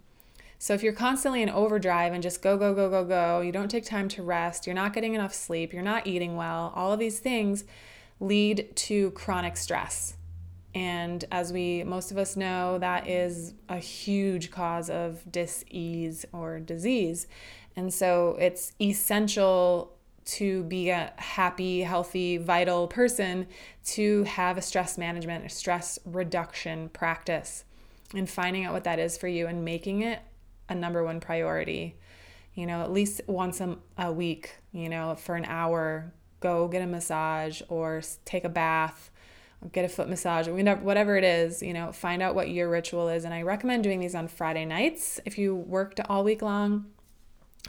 So 0.59 0.75
if 0.75 0.83
you're 0.83 0.93
constantly 0.93 1.43
in 1.43 1.51
overdrive 1.51 2.13
and 2.13 2.23
just 2.23 2.43
go, 2.43 2.57
go, 2.57 2.75
go, 2.75 2.89
go, 2.89 3.05
go, 3.05 3.41
you 3.41 3.53
don't 3.53 3.71
take 3.71 3.85
time 3.85 4.09
to 4.11 4.23
rest, 4.23 4.67
you're 4.67 4.75
not 4.75 4.93
getting 4.93 5.15
enough 5.15 5.35
sleep, 5.35 5.73
you're 5.73 5.83
not 5.83 6.07
eating 6.07 6.37
well, 6.37 6.73
all 6.77 6.93
of 6.93 7.01
these 7.01 7.19
things 7.19 7.65
lead 8.23 8.75
to 8.77 9.11
chronic 9.11 9.57
stress. 9.57 10.15
And 10.75 11.25
as 11.31 11.53
we 11.53 11.83
most 11.85 12.11
of 12.13 12.19
us 12.19 12.37
know, 12.37 12.79
that 12.79 13.09
is 13.09 13.53
a 13.69 13.77
huge 13.77 14.51
cause 14.51 14.89
of 14.89 15.21
dis-ease 15.31 16.25
or 16.33 16.61
disease. 16.61 17.27
And 17.77 17.93
so 17.93 18.37
it's 18.41 18.73
essential 18.81 19.93
to 20.25 20.63
be 20.65 20.91
a 20.91 21.13
happy, 21.17 21.83
healthy, 21.83 22.37
vital 22.37 22.87
person 22.87 23.49
to 23.87 24.23
have 24.23 24.57
a 24.57 24.63
stress 24.63 24.97
management, 24.97 25.45
a 25.45 25.49
stress 25.49 25.99
reduction 26.05 26.89
practice 26.91 27.65
and 28.15 28.31
finding 28.31 28.65
out 28.65 28.73
what 28.73 28.85
that 28.85 29.01
is 29.01 29.19
for 29.19 29.27
you 29.27 29.49
and 29.49 29.65
making 29.65 30.03
it 30.03 30.21
a 30.69 30.75
number 30.75 31.03
one 31.03 31.19
priority. 31.19 31.97
You 32.55 32.67
know, 32.67 32.83
at 32.83 32.93
least 32.93 33.23
once 33.27 33.61
a, 33.61 33.77
a 33.99 34.13
week, 34.13 34.55
you 34.73 34.89
know, 34.89 35.17
for 35.17 35.35
an 35.35 35.47
hour, 35.47 36.13
go 36.43 36.69
get 36.69 36.83
a 36.83 36.87
massage 36.87 37.63
or 37.69 38.03
take 38.25 38.45
a 38.45 38.49
bath 38.49 39.11
get 39.71 39.85
a 39.85 39.89
foot 39.89 40.09
massage 40.09 40.49
whatever 40.49 41.17
it 41.17 41.23
is 41.23 41.63
you 41.63 41.73
know 41.73 41.93
find 41.93 42.21
out 42.21 42.35
what 42.35 42.51
your 42.51 42.69
ritual 42.69 43.09
is. 43.09 43.25
And 43.25 43.33
i 43.33 43.43
recommend 43.43 43.85
doing 43.85 44.01
these 44.01 44.15
on 44.15 44.29
friday 44.29 44.65
nights. 44.65 45.21
If 45.25 45.39
you 45.39 45.55
worked 45.55 46.01
all 46.09 46.25
week 46.25 46.43
long 46.43 46.87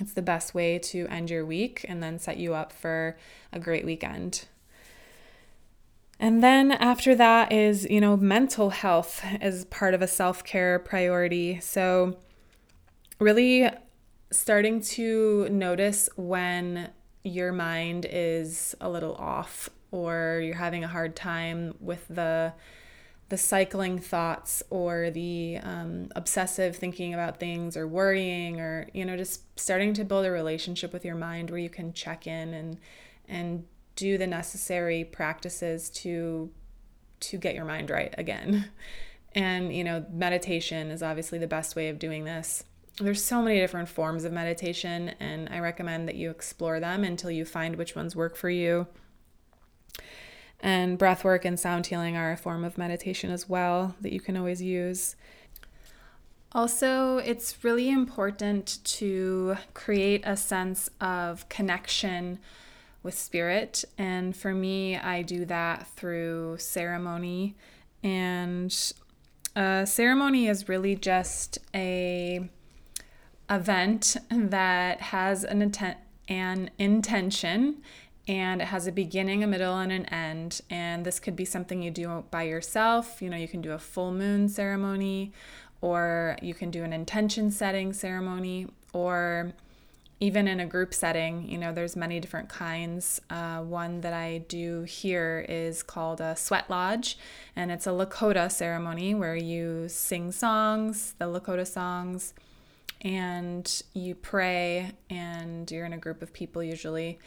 it's 0.02 0.14
the 0.14 0.24
best 0.24 0.56
way 0.56 0.80
to 0.80 1.08
end 1.08 1.30
your 1.30 1.46
week 1.46 1.86
and 1.88 2.02
then 2.02 2.18
set 2.18 2.38
you 2.38 2.56
up 2.56 2.74
for 2.74 3.16
a 3.52 3.60
great 3.60 3.86
weekend. 3.86 4.46
And 6.20 6.44
then 6.44 6.72
after 6.72 7.14
that 7.16 7.52
is 7.52 7.86
you 7.90 8.02
know 8.02 8.18
mental 8.18 8.72
health 8.72 9.24
as 9.40 9.66
part 9.66 9.94
of 9.94 10.02
a 10.02 10.08
self-care 10.08 10.80
priority. 10.80 11.60
So 11.60 12.18
really 13.20 13.70
starting 14.32 14.82
to 14.82 15.48
notice 15.50 16.10
when 16.16 16.90
your 17.24 17.52
mind 17.52 18.06
is 18.10 18.76
a 18.82 18.90
little 18.90 19.16
off 19.16 19.70
or 19.92 20.42
you're 20.44 20.56
having 20.56 20.84
a 20.84 20.88
hard 20.88 21.16
time 21.16 21.76
with 21.80 22.06
the 22.08 22.54
the 23.30 23.38
cycling 23.38 23.98
thoughts 23.98 24.62
or 24.70 25.10
the 25.10 25.58
um, 25.64 26.10
obsessive 26.16 26.76
thinking 26.76 27.14
about 27.14 27.40
things 27.40 27.76
or 27.78 27.88
worrying 27.88 28.60
or 28.60 28.88
you 28.94 29.06
know 29.06 29.16
just 29.16 29.42
starting 29.60 29.94
to 29.94 30.04
build 30.04 30.26
a 30.26 30.32
relationship 30.32 30.92
with 30.92 31.06
your 31.06 31.16
mind 31.16 31.50
where 31.50 31.60
you 31.60 31.70
can 31.70 31.94
check 31.94 32.28
in 32.28 32.54
and 32.54 32.78
and 33.28 33.66
do 33.96 34.18
the 34.18 34.28
necessary 34.28 35.04
practices 35.04 35.90
to 35.90 36.52
to 37.22 37.38
get 37.38 37.56
your 37.56 37.66
mind 37.66 37.90
right 37.90 38.14
again. 38.18 38.70
And 39.36 39.76
you 39.76 39.84
know 39.84 40.06
meditation 40.12 40.92
is 40.92 41.02
obviously 41.02 41.40
the 41.40 41.48
best 41.48 41.76
way 41.76 41.90
of 41.90 41.98
doing 41.98 42.24
this 42.24 42.66
there's 43.00 43.24
so 43.24 43.42
many 43.42 43.60
different 43.60 43.90
forms 43.90 44.24
of 44.24 44.32
meditation 44.32 45.14
and 45.20 45.50
i 45.50 45.60
recommend 45.60 46.08
that 46.08 46.16
you 46.16 46.30
explore 46.30 46.80
them 46.80 47.04
until 47.04 47.32
you 47.32 47.44
find 47.44 47.76
which 47.76 47.96
ones 47.96 48.16
work 48.16 48.36
for 48.36 48.50
you 48.50 48.88
and 50.64 50.98
breath 50.98 51.26
work 51.26 51.44
and 51.44 51.60
sound 51.60 51.88
healing 51.88 52.16
are 52.16 52.32
a 52.32 52.38
form 52.38 52.64
of 52.64 52.78
meditation 52.78 53.30
as 53.30 53.50
well 53.50 53.96
that 54.00 54.14
you 54.14 54.22
can 54.22 54.38
always 54.38 54.62
use. 54.62 55.18
Also, 56.54 57.18
it's 57.18 57.66
really 57.66 57.90
important 57.90 58.80
to 58.86 59.58
create 59.74 60.22
a 60.24 60.38
sense 60.38 60.90
of 61.02 61.50
connection 61.50 62.40
with 63.04 63.14
spirit. 63.14 63.84
And 63.98 64.34
for 64.38 64.54
me, 64.54 64.96
I 64.96 65.22
do 65.22 65.44
that 65.46 65.88
through 65.88 66.60
ceremony. 66.60 67.56
And 68.02 68.74
a 69.58 69.86
ceremony 69.86 70.48
is 70.48 70.70
really 70.70 70.96
just 70.96 71.58
a 71.76 72.50
event 73.56 74.18
that 74.30 75.02
has 75.02 75.44
an 75.44 75.62
intent 75.62 75.98
an 76.30 76.70
intention 76.80 77.82
and 78.28 78.62
it 78.62 78.66
has 78.66 78.88
a 78.88 78.92
beginning, 78.92 79.44
a 79.44 79.48
middle, 79.48 79.78
and 79.78 79.92
an 79.92 80.06
end. 80.06 80.62
And 80.70 81.06
this 81.06 81.20
could 81.20 81.36
be 81.36 81.46
something 81.46 81.82
you 81.82 81.92
do 81.92 82.24
by 82.32 82.44
yourself. 82.44 83.22
You 83.22 83.30
know, 83.30 83.38
you 83.38 83.48
can 83.48 83.62
do 83.62 83.72
a 83.72 83.80
full 83.80 84.14
moon 84.14 84.48
ceremony, 84.48 85.34
or 85.82 86.38
you 86.42 86.54
can 86.54 86.72
do 86.72 86.84
an 86.84 86.94
intention 86.94 87.52
setting 87.52 87.92
ceremony, 87.92 88.68
or 88.94 89.52
even 90.22 90.48
in 90.48 90.62
a 90.62 90.66
group 90.66 90.94
setting. 90.94 91.50
You 91.50 91.58
know, 91.58 91.74
there's 91.74 91.98
many 91.98 92.22
different 92.22 92.48
kinds. 92.48 93.20
Uh, 93.30 93.60
one 93.60 94.00
that 94.02 94.14
I 94.14 94.38
do 94.48 94.84
here 94.84 95.46
is 95.50 95.84
called 95.84 96.22
a 96.22 96.38
sweat 96.38 96.70
lodge, 96.70 97.18
and 97.58 97.72
it's 97.72 97.88
a 97.88 97.90
Lakota 97.90 98.50
ceremony 98.50 99.14
where 99.14 99.36
you 99.36 99.90
sing 99.90 100.32
songs, 100.32 101.16
the 101.20 101.26
Lakota 101.26 101.68
songs. 101.68 102.34
And 103.04 103.84
you 103.94 104.16
pray, 104.16 104.92
and 105.10 105.70
you're 105.70 105.86
in 105.86 105.94
a 105.94 105.98
group 105.98 106.22
of 106.22 106.34
people 106.34 106.64
usually 106.64 107.20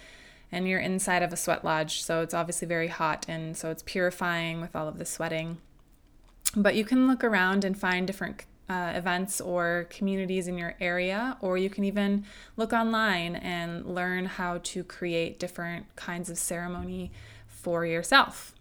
and 0.52 0.68
you're 0.68 0.80
inside 0.80 1.22
of 1.22 1.32
a 1.32 1.36
sweat 1.36 1.64
lodge, 1.64 2.02
so 2.02 2.20
it's 2.20 2.34
obviously 2.34 2.68
very 2.68 2.88
hot 2.88 3.26
and 3.28 3.56
so 3.56 3.70
it's 3.70 3.82
purifying 3.82 4.60
with 4.60 4.76
all 4.76 4.88
of 4.88 4.98
the 4.98 5.04
sweating. 5.04 5.58
But 6.54 6.76
you 6.76 6.84
can 6.84 7.08
look 7.08 7.24
around 7.24 7.64
and 7.64 7.78
find 7.78 8.06
different 8.06 8.44
uh, 8.68 8.92
events 8.94 9.40
or 9.40 9.86
communities 9.90 10.48
in 10.48 10.56
your 10.58 10.74
area, 10.80 11.36
or 11.40 11.58
you 11.58 11.68
can 11.68 11.84
even 11.84 12.24
look 12.56 12.72
online 12.72 13.36
and 13.36 13.84
learn 13.86 14.26
how 14.26 14.58
to 14.58 14.82
create 14.84 15.38
different 15.38 15.94
kinds 15.96 16.30
of 16.30 16.38
ceremony 16.38 17.12
for 17.46 17.84
yourself. 17.84 18.54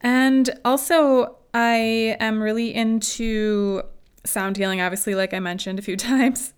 And 0.00 0.50
also, 0.64 1.36
I 1.54 2.16
am 2.18 2.42
really 2.42 2.74
into 2.74 3.82
sound 4.24 4.56
healing, 4.56 4.80
obviously, 4.80 5.14
like 5.14 5.34
I 5.34 5.40
mentioned 5.40 5.78
a 5.78 5.82
few 5.82 5.96
times. 5.98 6.52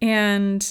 And 0.00 0.70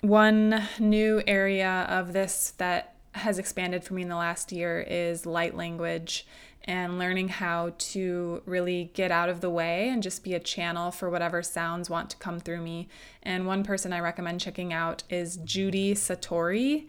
one 0.00 0.62
new 0.78 1.22
area 1.26 1.86
of 1.88 2.12
this 2.12 2.52
that 2.58 2.94
has 3.12 3.38
expanded 3.38 3.82
for 3.82 3.94
me 3.94 4.02
in 4.02 4.08
the 4.08 4.16
last 4.16 4.52
year 4.52 4.84
is 4.86 5.24
light 5.24 5.56
language 5.56 6.26
and 6.64 6.98
learning 6.98 7.28
how 7.28 7.72
to 7.78 8.42
really 8.44 8.90
get 8.92 9.10
out 9.10 9.28
of 9.28 9.40
the 9.40 9.48
way 9.48 9.88
and 9.88 10.02
just 10.02 10.24
be 10.24 10.34
a 10.34 10.40
channel 10.40 10.90
for 10.90 11.08
whatever 11.08 11.42
sounds 11.42 11.88
want 11.88 12.10
to 12.10 12.16
come 12.16 12.40
through 12.40 12.60
me. 12.60 12.88
And 13.22 13.46
one 13.46 13.62
person 13.62 13.92
I 13.92 14.00
recommend 14.00 14.40
checking 14.40 14.72
out 14.72 15.04
is 15.08 15.36
Judy 15.38 15.94
Satori. 15.94 16.86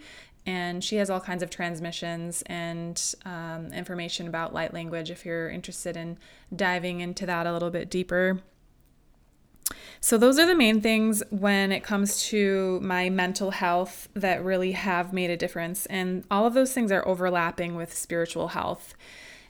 And 0.48 0.84
she 0.84 0.96
has 0.96 1.10
all 1.10 1.20
kinds 1.20 1.44
of 1.44 1.50
transmissions 1.50 2.42
and 2.46 3.02
um, 3.26 3.68
information 3.74 4.28
about 4.28 4.54
light 4.54 4.74
language 4.74 5.12
if 5.12 5.26
you're 5.26 5.50
interested 5.50 5.98
in 5.98 6.18
diving 6.56 7.02
into 7.02 7.26
that 7.26 7.46
a 7.46 7.54
little 7.54 7.70
bit 7.70 7.90
deeper. 7.90 8.42
So, 10.00 10.18
those 10.18 10.38
are 10.40 10.46
the 10.46 10.56
main 10.56 10.82
things 10.82 11.24
when 11.30 11.72
it 11.72 11.84
comes 11.84 12.24
to 12.28 12.80
my 12.82 13.10
mental 13.10 13.52
health 13.52 14.10
that 14.14 14.44
really 14.44 14.74
have 14.74 15.14
made 15.14 15.30
a 15.30 15.38
difference. 15.38 15.86
And 15.88 16.24
all 16.30 16.46
of 16.46 16.54
those 16.54 16.74
things 16.74 16.92
are 16.92 17.08
overlapping 17.08 17.76
with 17.76 17.96
spiritual 17.96 18.50
health. 18.50 18.96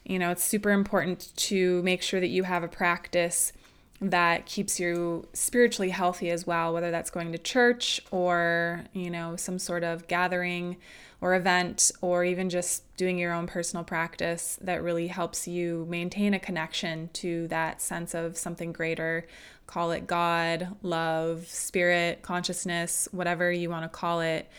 You 0.03 0.19
know, 0.19 0.31
it's 0.31 0.43
super 0.43 0.71
important 0.71 1.35
to 1.35 1.83
make 1.83 2.01
sure 2.01 2.19
that 2.19 2.27
you 2.27 2.43
have 2.43 2.63
a 2.63 2.67
practice 2.67 3.51
that 3.99 4.45
keeps 4.45 4.79
you 4.79 5.27
spiritually 5.33 5.89
healthy 5.89 6.29
as 6.29 6.45
well, 6.45 6.73
whether 6.73 6.91
that's 6.91 7.09
going 7.09 7.31
to 7.31 7.37
church 7.37 7.99
or, 8.11 8.83
you 8.93 9.09
know, 9.09 9.35
some 9.35 9.57
sort 9.57 9.83
of 9.83 10.07
gathering 10.07 10.77
or 11.19 11.33
event, 11.33 11.91
or 12.01 12.23
even 12.23 12.47
just 12.47 12.95
doing 12.95 13.17
your 13.17 13.33
own 13.33 13.47
personal 13.47 13.83
practice 13.83 14.59
that 14.61 14.83
really 14.83 15.07
helps 15.07 15.47
you 15.47 15.85
maintain 15.89 16.35
a 16.35 16.39
connection 16.39 17.09
to 17.11 17.47
that 17.47 17.81
sense 17.81 18.13
of 18.13 18.37
something 18.37 18.71
greater. 18.71 19.25
Call 19.67 19.91
it 19.91 20.07
God, 20.07 20.75
love, 20.81 21.45
spirit, 21.47 22.21
consciousness, 22.21 23.07
whatever 23.11 23.51
you 23.51 23.69
want 23.69 23.83
to 23.83 23.89
call 23.89 24.21
it. 24.21 24.49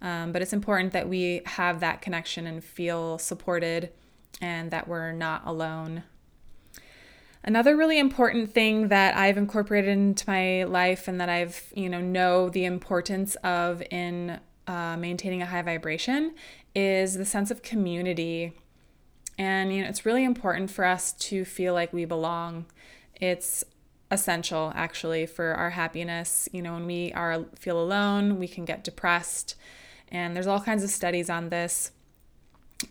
Um, 0.00 0.30
but 0.30 0.42
it's 0.42 0.52
important 0.52 0.92
that 0.92 1.08
we 1.08 1.40
have 1.46 1.80
that 1.80 2.02
connection 2.02 2.46
and 2.46 2.62
feel 2.62 3.18
supported 3.18 3.90
and 4.40 4.70
that 4.70 4.86
we're 4.86 5.12
not 5.12 5.42
alone. 5.44 6.04
Another 7.42 7.76
really 7.76 7.98
important 7.98 8.52
thing 8.52 8.88
that 8.88 9.16
I've 9.16 9.38
incorporated 9.38 9.90
into 9.90 10.24
my 10.28 10.64
life 10.64 11.08
and 11.08 11.20
that 11.20 11.28
I've, 11.28 11.72
you 11.74 11.88
know, 11.88 12.00
know 12.00 12.48
the 12.50 12.64
importance 12.64 13.36
of 13.36 13.82
in 13.90 14.38
uh, 14.66 14.96
maintaining 14.98 15.40
a 15.40 15.46
high 15.46 15.62
vibration 15.62 16.34
is 16.74 17.14
the 17.14 17.24
sense 17.24 17.50
of 17.50 17.62
community. 17.62 18.52
And, 19.38 19.72
you 19.72 19.82
know, 19.82 19.88
it's 19.88 20.04
really 20.04 20.24
important 20.24 20.70
for 20.70 20.84
us 20.84 21.12
to 21.12 21.44
feel 21.44 21.72
like 21.72 21.92
we 21.92 22.04
belong. 22.04 22.66
It's 23.20 23.64
essential 24.10 24.72
actually 24.74 25.26
for 25.26 25.54
our 25.54 25.70
happiness. 25.70 26.48
You 26.52 26.62
know, 26.62 26.74
when 26.74 26.86
we 26.86 27.12
are 27.12 27.44
feel 27.54 27.80
alone, 27.80 28.38
we 28.38 28.48
can 28.48 28.64
get 28.64 28.84
depressed. 28.84 29.54
And 30.10 30.34
there's 30.34 30.46
all 30.46 30.60
kinds 30.60 30.82
of 30.82 30.90
studies 30.90 31.28
on 31.28 31.50
this. 31.50 31.92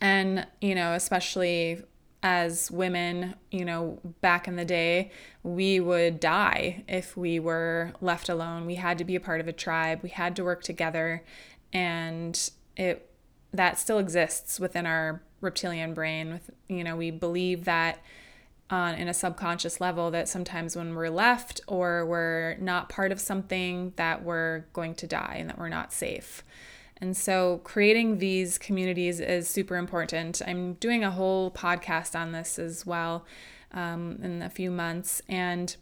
And, 0.02 0.46
you 0.62 0.76
know, 0.76 0.94
especially 0.94 1.82
as 2.24 2.70
women, 2.70 3.36
you 3.52 3.64
know, 3.64 4.00
back 4.22 4.48
in 4.48 4.56
the 4.56 4.66
day, 4.66 5.12
we 5.44 5.80
would 5.80 6.20
die 6.20 6.84
if 6.88 7.16
we 7.16 7.40
were 7.40 7.94
left 8.02 8.28
alone. 8.28 8.66
We 8.66 8.76
had 8.76 8.98
to 8.98 9.06
be 9.06 9.16
a 9.16 9.20
part 9.20 9.40
of 9.40 9.48
a 9.48 9.54
tribe. 9.54 10.02
We 10.04 10.10
had 10.10 10.36
to 10.36 10.44
work 10.44 10.64
together 10.64 11.24
and 11.74 12.50
it 12.76 13.10
that 13.54 13.80
still 13.80 13.98
exists 13.98 14.60
within 14.60 14.86
our 14.86 15.22
reptilian 15.42 15.94
brain 15.94 16.32
with 16.32 16.50
you 16.68 16.84
know 16.84 16.96
we 16.96 17.12
believe 17.12 17.66
that 17.66 18.00
on 18.70 18.96
in 18.96 19.08
a 19.08 19.14
subconscious 19.14 19.80
level 19.80 20.12
that 20.12 20.28
sometimes 20.28 20.76
when 20.76 20.94
we're 20.94 21.10
left 21.10 21.62
or 21.68 22.06
we're 22.06 22.56
not 22.60 22.90
part 22.90 23.12
of 23.12 23.20
something 23.20 23.94
that 23.96 24.24
we're 24.24 24.66
going 24.74 24.94
to 24.96 25.08
die 25.08 25.38
and 25.40 25.50
that 25.50 25.58
we're 25.58 25.70
not 25.70 25.94
safe. 25.94 26.44
And 27.00 27.16
so 27.16 27.62
creating 27.64 28.18
these 28.18 28.58
communities 28.58 29.20
is 29.20 29.48
super 29.48 29.76
important. 29.76 30.42
I'm 30.46 30.74
doing 30.74 31.04
a 31.04 31.12
whole 31.12 31.52
podcast 31.52 32.20
on 32.20 32.32
this 32.32 32.58
as 32.60 32.86
well 32.86 33.26
um, 33.72 34.20
in 34.22 34.42
a 34.42 34.50
few 34.50 34.72
months. 34.72 35.22
And 35.30 35.76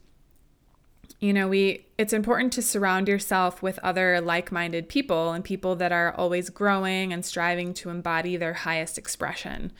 you 1.19 1.32
know 1.32 1.48
we 1.48 1.86
it's 1.98 2.13
important 2.13 2.52
to 2.54 2.62
surround 2.62 3.08
yourself 3.08 3.62
with 3.62 3.80
other 3.80 4.19
like-minded 4.19 4.89
people 4.89 5.32
and 5.32 5.43
people 5.43 5.76
that 5.76 5.91
are 5.91 6.13
always 6.15 6.50
growing 6.50 7.13
and 7.13 7.24
striving 7.24 7.74
to 7.76 7.89
embody 7.89 8.36
their 8.36 8.54
highest 8.54 8.98
expression. 8.98 9.71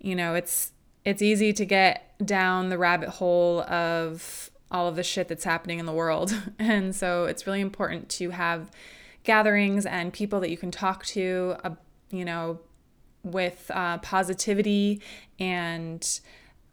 You 0.00 0.16
know 0.16 0.34
it's 0.34 0.72
it's 1.04 1.22
easy 1.22 1.52
to 1.52 1.64
get 1.64 2.14
down 2.24 2.68
the 2.68 2.78
rabbit 2.78 3.08
hole 3.08 3.62
of 3.62 4.50
all 4.70 4.88
of 4.88 4.96
the 4.96 5.02
shit 5.02 5.28
that's 5.28 5.44
happening 5.44 5.78
in 5.78 5.86
the 5.86 5.92
world 5.92 6.34
and 6.58 6.94
so 6.94 7.24
it's 7.24 7.46
really 7.46 7.60
important 7.60 8.08
to 8.08 8.30
have 8.30 8.70
gatherings 9.22 9.86
and 9.86 10.12
people 10.12 10.40
that 10.40 10.50
you 10.50 10.56
can 10.56 10.70
talk 10.70 11.04
to 11.04 11.56
uh, 11.64 11.70
you 12.14 12.24
know, 12.24 12.60
with 13.22 13.70
uh, 13.74 13.98
positivity 13.98 15.00
and 15.38 16.20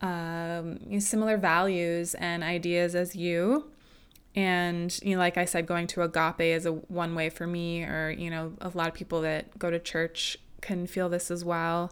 um, 0.02 1.00
similar 1.00 1.38
values 1.38 2.14
and 2.16 2.44
ideas 2.44 2.96
as 2.96 3.16
you. 3.16 3.72
And, 4.36 4.98
you 5.04 5.16
know, 5.16 5.20
like 5.20 5.38
I 5.38 5.46
said, 5.46 5.66
going 5.66 5.88
to 5.88 6.04
agape 6.04 6.42
is 6.42 6.66
a 6.66 6.72
one 6.72 7.16
way 7.16 7.30
for 7.30 7.48
me, 7.48 7.84
or, 7.84 8.12
you 8.12 8.30
know, 8.30 8.54
a 8.62 8.70
lot 8.74 8.88
of 8.88 8.94
people 8.94 9.22
that 9.22 9.58
go 9.58 9.70
to 9.70 9.80
church 9.80 10.38
can 10.62 10.88
feel 10.88 11.10
this 11.10 11.32
as 11.32 11.44
well. 11.44 11.92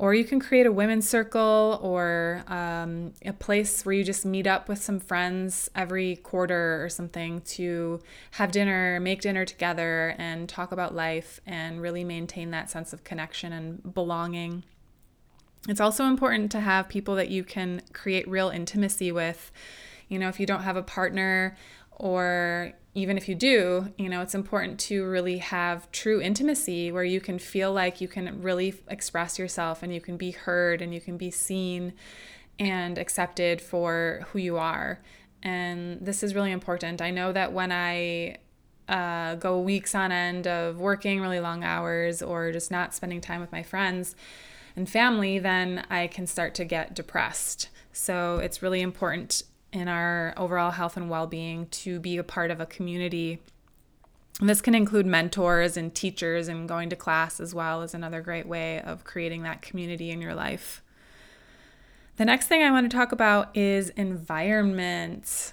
Or 0.00 0.14
you 0.14 0.24
can 0.24 0.40
create 0.40 0.64
a 0.64 0.72
women's 0.72 1.06
circle 1.06 1.78
or 1.82 2.42
um, 2.46 3.12
a 3.22 3.34
place 3.34 3.84
where 3.84 3.92
you 3.92 4.02
just 4.02 4.24
meet 4.24 4.46
up 4.46 4.66
with 4.66 4.82
some 4.82 4.98
friends 4.98 5.68
every 5.74 6.16
quarter 6.16 6.82
or 6.82 6.88
something 6.88 7.42
to 7.42 8.00
have 8.30 8.50
dinner, 8.50 8.98
make 8.98 9.20
dinner 9.20 9.44
together, 9.44 10.14
and 10.16 10.48
talk 10.48 10.72
about 10.72 10.94
life 10.94 11.38
and 11.44 11.82
really 11.82 12.02
maintain 12.02 12.50
that 12.50 12.70
sense 12.70 12.94
of 12.94 13.04
connection 13.04 13.52
and 13.52 13.92
belonging. 13.92 14.64
It's 15.68 15.82
also 15.82 16.06
important 16.06 16.50
to 16.52 16.60
have 16.60 16.88
people 16.88 17.14
that 17.16 17.28
you 17.28 17.44
can 17.44 17.82
create 17.92 18.26
real 18.26 18.48
intimacy 18.48 19.12
with. 19.12 19.52
You 20.08 20.18
know, 20.18 20.30
if 20.30 20.40
you 20.40 20.46
don't 20.46 20.62
have 20.62 20.76
a 20.78 20.82
partner 20.82 21.58
or 21.90 22.72
even 22.94 23.16
if 23.16 23.28
you 23.28 23.34
do, 23.34 23.92
you 23.96 24.08
know, 24.08 24.20
it's 24.20 24.34
important 24.34 24.80
to 24.80 25.04
really 25.04 25.38
have 25.38 25.90
true 25.92 26.20
intimacy 26.20 26.90
where 26.90 27.04
you 27.04 27.20
can 27.20 27.38
feel 27.38 27.72
like 27.72 28.00
you 28.00 28.08
can 28.08 28.42
really 28.42 28.74
express 28.88 29.38
yourself 29.38 29.82
and 29.82 29.94
you 29.94 30.00
can 30.00 30.16
be 30.16 30.32
heard 30.32 30.82
and 30.82 30.92
you 30.92 31.00
can 31.00 31.16
be 31.16 31.30
seen 31.30 31.92
and 32.58 32.98
accepted 32.98 33.60
for 33.60 34.26
who 34.32 34.38
you 34.40 34.56
are. 34.56 35.00
And 35.42 36.04
this 36.04 36.22
is 36.22 36.34
really 36.34 36.50
important. 36.50 37.00
I 37.00 37.10
know 37.10 37.32
that 37.32 37.52
when 37.52 37.70
I 37.70 38.38
uh, 38.88 39.36
go 39.36 39.60
weeks 39.60 39.94
on 39.94 40.10
end 40.10 40.48
of 40.48 40.78
working 40.78 41.20
really 41.20 41.40
long 41.40 41.62
hours 41.62 42.22
or 42.22 42.50
just 42.50 42.72
not 42.72 42.92
spending 42.92 43.20
time 43.20 43.40
with 43.40 43.52
my 43.52 43.62
friends 43.62 44.16
and 44.74 44.90
family, 44.90 45.38
then 45.38 45.86
I 45.88 46.08
can 46.08 46.26
start 46.26 46.54
to 46.56 46.64
get 46.64 46.94
depressed. 46.94 47.68
So 47.92 48.38
it's 48.38 48.62
really 48.62 48.80
important 48.80 49.44
in 49.72 49.88
our 49.88 50.34
overall 50.36 50.72
health 50.72 50.96
and 50.96 51.08
well 51.08 51.26
being 51.26 51.66
to 51.66 52.00
be 52.00 52.16
a 52.16 52.24
part 52.24 52.50
of 52.50 52.60
a 52.60 52.66
community. 52.66 53.40
And 54.40 54.48
this 54.48 54.60
can 54.62 54.74
include 54.74 55.06
mentors 55.06 55.76
and 55.76 55.94
teachers, 55.94 56.48
and 56.48 56.68
going 56.68 56.88
to 56.90 56.96
class 56.96 57.40
as 57.40 57.54
well 57.54 57.82
is 57.82 57.94
another 57.94 58.20
great 58.20 58.46
way 58.46 58.80
of 58.80 59.04
creating 59.04 59.42
that 59.42 59.62
community 59.62 60.10
in 60.10 60.22
your 60.22 60.34
life. 60.34 60.82
The 62.16 62.24
next 62.24 62.46
thing 62.46 62.62
I 62.62 62.70
want 62.70 62.90
to 62.90 62.96
talk 62.96 63.12
about 63.12 63.54
is 63.56 63.90
environment. 63.90 65.52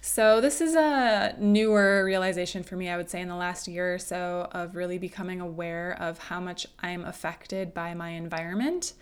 So, 0.00 0.40
this 0.40 0.62
is 0.62 0.74
a 0.74 1.34
newer 1.38 2.02
realization 2.04 2.62
for 2.62 2.76
me, 2.76 2.88
I 2.88 2.96
would 2.96 3.10
say, 3.10 3.20
in 3.20 3.28
the 3.28 3.36
last 3.36 3.68
year 3.68 3.94
or 3.94 3.98
so 3.98 4.48
of 4.52 4.74
really 4.74 4.96
becoming 4.96 5.40
aware 5.40 5.96
of 6.00 6.18
how 6.18 6.40
much 6.40 6.66
I'm 6.80 7.04
affected 7.04 7.74
by 7.74 7.92
my 7.94 8.10
environment. 8.10 8.94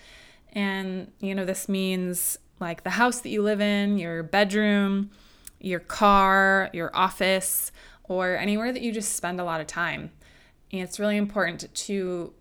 And, 0.53 1.13
you 1.21 1.35
know, 1.35 1.45
this 1.45 1.69
means 1.69 2.39
like 2.61 2.85
the 2.85 2.91
house 2.91 3.21
that 3.21 3.29
you 3.29 3.43
live 3.43 3.61
in, 3.61 3.99
your 3.99 4.23
bedroom, 4.23 5.11
your 5.61 5.81
car, 5.81 6.71
your 6.73 6.95
office, 6.95 7.73
or 8.05 8.37
anywhere 8.37 8.73
that 8.73 8.83
you 8.83 8.93
just 8.93 9.15
spend 9.15 9.41
a 9.41 9.45
lot 9.45 9.61
of 9.61 9.67
time. 9.67 10.11
And 10.73 10.83
it's 10.83 10.99
really 10.99 11.17
important 11.17 11.73
to 11.75 12.33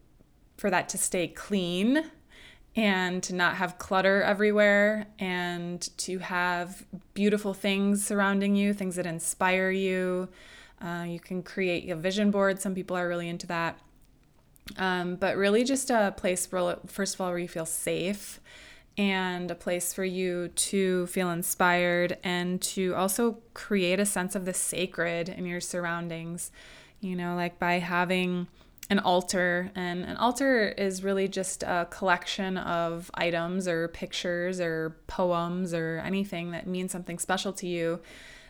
for 0.58 0.70
that 0.70 0.88
to 0.90 0.98
stay 0.98 1.28
clean 1.28 2.04
and 2.76 3.24
to 3.24 3.36
not 3.36 3.56
have 3.56 3.78
clutter 3.78 4.22
everywhere 4.22 5.08
and 5.20 5.82
to 5.98 6.20
have 6.20 6.86
beautiful 7.14 7.54
things 7.54 8.06
surrounding 8.06 8.56
you, 8.56 8.74
things 8.74 8.96
that 8.96 9.06
inspire 9.06 9.70
you. 9.70 10.30
Uh, 10.82 11.06
you 11.08 11.20
can 11.20 11.42
create 11.42 11.90
a 11.90 11.96
vision 11.96 12.32
board. 12.32 12.62
Some 12.62 12.76
people 12.76 12.98
are 12.98 13.08
really 13.08 13.30
into 13.30 13.48
that. 13.48 13.80
Um, 14.78 15.16
but 15.16 15.38
really, 15.38 15.64
just 15.64 15.90
a 15.90 16.14
place, 16.18 16.52
where, 16.52 16.78
first 16.88 17.16
of 17.16 17.22
all, 17.22 17.30
where 17.30 17.38
you 17.38 17.48
feel 17.48 17.68
safe 17.68 18.40
and 18.98 19.52
a 19.52 19.56
place 19.56 19.94
for 19.94 20.06
you 20.06 20.48
to 20.50 21.06
feel 21.08 21.30
inspired 21.30 22.18
and 22.24 22.62
to 22.62 22.96
also 22.96 23.40
create 23.54 24.00
a 24.00 24.06
sense 24.06 24.36
of 24.36 24.46
the 24.46 24.54
sacred 24.54 25.30
in 25.30 25.46
your 25.46 25.60
surroundings. 25.60 26.52
You 27.02 27.16
know, 27.16 27.36
like 27.36 27.60
by 27.60 27.80
having 27.80 28.48
an 28.90 29.00
altar, 29.00 29.72
and 29.76 30.06
an 30.06 30.16
altar 30.18 30.70
is 30.70 31.04
really 31.04 31.28
just 31.28 31.64
a 31.64 31.88
collection 31.90 32.58
of 32.58 33.10
items 33.16 33.68
or 33.68 33.88
pictures 33.90 34.60
or 34.60 34.96
poems 35.08 35.74
or 35.74 36.02
anything 36.06 36.52
that 36.52 36.68
means 36.68 36.92
something 36.92 37.18
special 37.18 37.52
to 37.54 37.68
you 37.68 38.00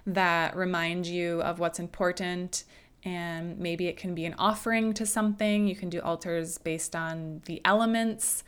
that 0.05 0.55
remind 0.55 1.07
you 1.07 1.41
of 1.41 1.59
what's 1.59 1.79
important 1.79 2.65
and 3.03 3.57
maybe 3.59 3.87
it 3.87 3.97
can 3.97 4.15
be 4.15 4.25
an 4.25 4.35
offering 4.37 4.93
to 4.93 5.05
something. 5.05 5.67
You 5.67 5.75
can 5.75 5.89
do 5.89 5.99
altars 6.01 6.57
based 6.57 6.95
on 6.95 7.41
the 7.45 7.61
elements 7.63 8.43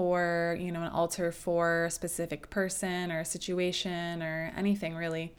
or 0.00 0.56
you 0.58 0.72
know 0.72 0.80
an 0.80 0.88
altar 0.88 1.30
for 1.30 1.84
a 1.84 1.90
specific 1.90 2.48
person 2.48 3.12
or 3.12 3.20
a 3.20 3.24
situation 3.24 4.22
or 4.22 4.50
anything 4.56 4.96
really. 4.96 5.34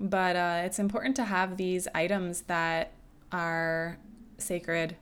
But 0.00 0.36
uh, 0.36 0.62
it's 0.64 0.78
important 0.78 1.16
to 1.16 1.24
have 1.24 1.58
these 1.58 1.86
items 1.94 2.42
that 2.42 2.92
are 3.30 3.98
sacred. 4.38 4.96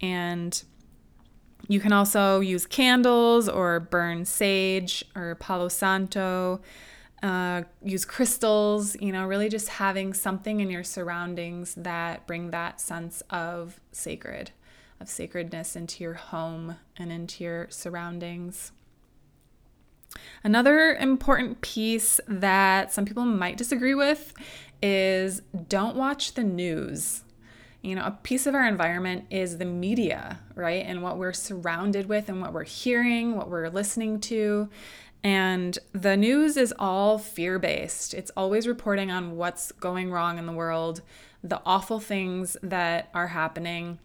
And 0.00 0.62
you 1.66 1.80
can 1.80 1.92
also 1.92 2.38
use 2.38 2.66
candles 2.66 3.48
or 3.48 3.80
burn 3.80 4.24
sage 4.24 5.04
or 5.16 5.34
palo 5.34 5.66
santo 5.68 6.60
uh, 7.22 7.62
use 7.84 8.06
crystals 8.06 8.96
you 8.98 9.12
know 9.12 9.26
really 9.26 9.50
just 9.50 9.68
having 9.68 10.14
something 10.14 10.60
in 10.60 10.70
your 10.70 10.82
surroundings 10.82 11.74
that 11.74 12.26
bring 12.26 12.50
that 12.50 12.80
sense 12.80 13.22
of 13.28 13.78
sacred 13.92 14.52
of 15.00 15.08
sacredness 15.08 15.74
into 15.74 16.04
your 16.04 16.14
home 16.14 16.76
and 16.96 17.10
into 17.10 17.42
your 17.42 17.66
surroundings. 17.70 18.72
Another 20.42 20.94
important 20.94 21.60
piece 21.60 22.20
that 22.26 22.92
some 22.92 23.04
people 23.04 23.24
might 23.24 23.56
disagree 23.56 23.94
with 23.94 24.34
is 24.82 25.42
don't 25.68 25.96
watch 25.96 26.34
the 26.34 26.42
news. 26.42 27.22
You 27.82 27.94
know, 27.94 28.04
a 28.04 28.18
piece 28.22 28.46
of 28.46 28.54
our 28.54 28.66
environment 28.66 29.24
is 29.30 29.58
the 29.58 29.64
media, 29.64 30.40
right? 30.54 30.84
And 30.84 31.02
what 31.02 31.16
we're 31.16 31.32
surrounded 31.32 32.08
with 32.08 32.28
and 32.28 32.40
what 32.40 32.52
we're 32.52 32.64
hearing, 32.64 33.36
what 33.36 33.48
we're 33.48 33.70
listening 33.70 34.20
to. 34.20 34.68
And 35.22 35.78
the 35.92 36.16
news 36.16 36.56
is 36.56 36.74
all 36.78 37.18
fear 37.18 37.58
based. 37.58 38.12
It's 38.12 38.30
always 38.36 38.66
reporting 38.66 39.10
on 39.10 39.36
what's 39.36 39.72
going 39.72 40.10
wrong 40.10 40.38
in 40.38 40.46
the 40.46 40.52
world, 40.52 41.02
the 41.42 41.62
awful 41.64 42.00
things 42.00 42.56
that 42.62 43.08
are 43.14 43.28
happening 43.28 43.98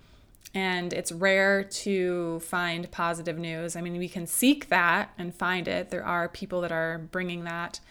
and 0.56 0.94
it's 0.94 1.12
rare 1.12 1.66
to 1.66 2.40
find 2.40 2.90
positive 2.90 3.38
news. 3.38 3.76
I 3.76 3.82
mean, 3.82 3.98
we 3.98 4.08
can 4.08 4.26
seek 4.26 4.70
that 4.70 5.12
and 5.18 5.36
find 5.36 5.68
it. 5.68 5.90
There 5.90 6.06
are 6.06 6.30
people 6.30 6.62
that 6.62 6.72
are 6.72 6.98
bringing 7.12 7.44
that 7.44 7.82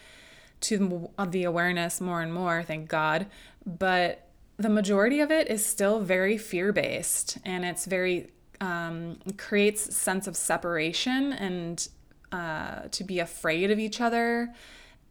to 0.62 1.10
the 1.28 1.44
awareness 1.44 2.00
more 2.00 2.22
and 2.22 2.32
more, 2.32 2.62
thank 2.62 2.88
God. 2.88 3.26
But 3.66 4.28
the 4.56 4.70
majority 4.70 5.20
of 5.20 5.30
it 5.30 5.48
is 5.48 5.64
still 5.64 6.00
very 6.00 6.38
fear 6.38 6.72
based 6.72 7.36
and 7.44 7.66
it's 7.66 7.84
very, 7.84 8.30
um, 8.62 9.18
creates 9.36 9.94
sense 9.94 10.26
of 10.26 10.34
separation 10.34 11.34
and 11.34 11.86
uh, 12.32 12.88
to 12.92 13.04
be 13.04 13.18
afraid 13.18 13.70
of 13.70 13.78
each 13.78 14.00
other. 14.00 14.54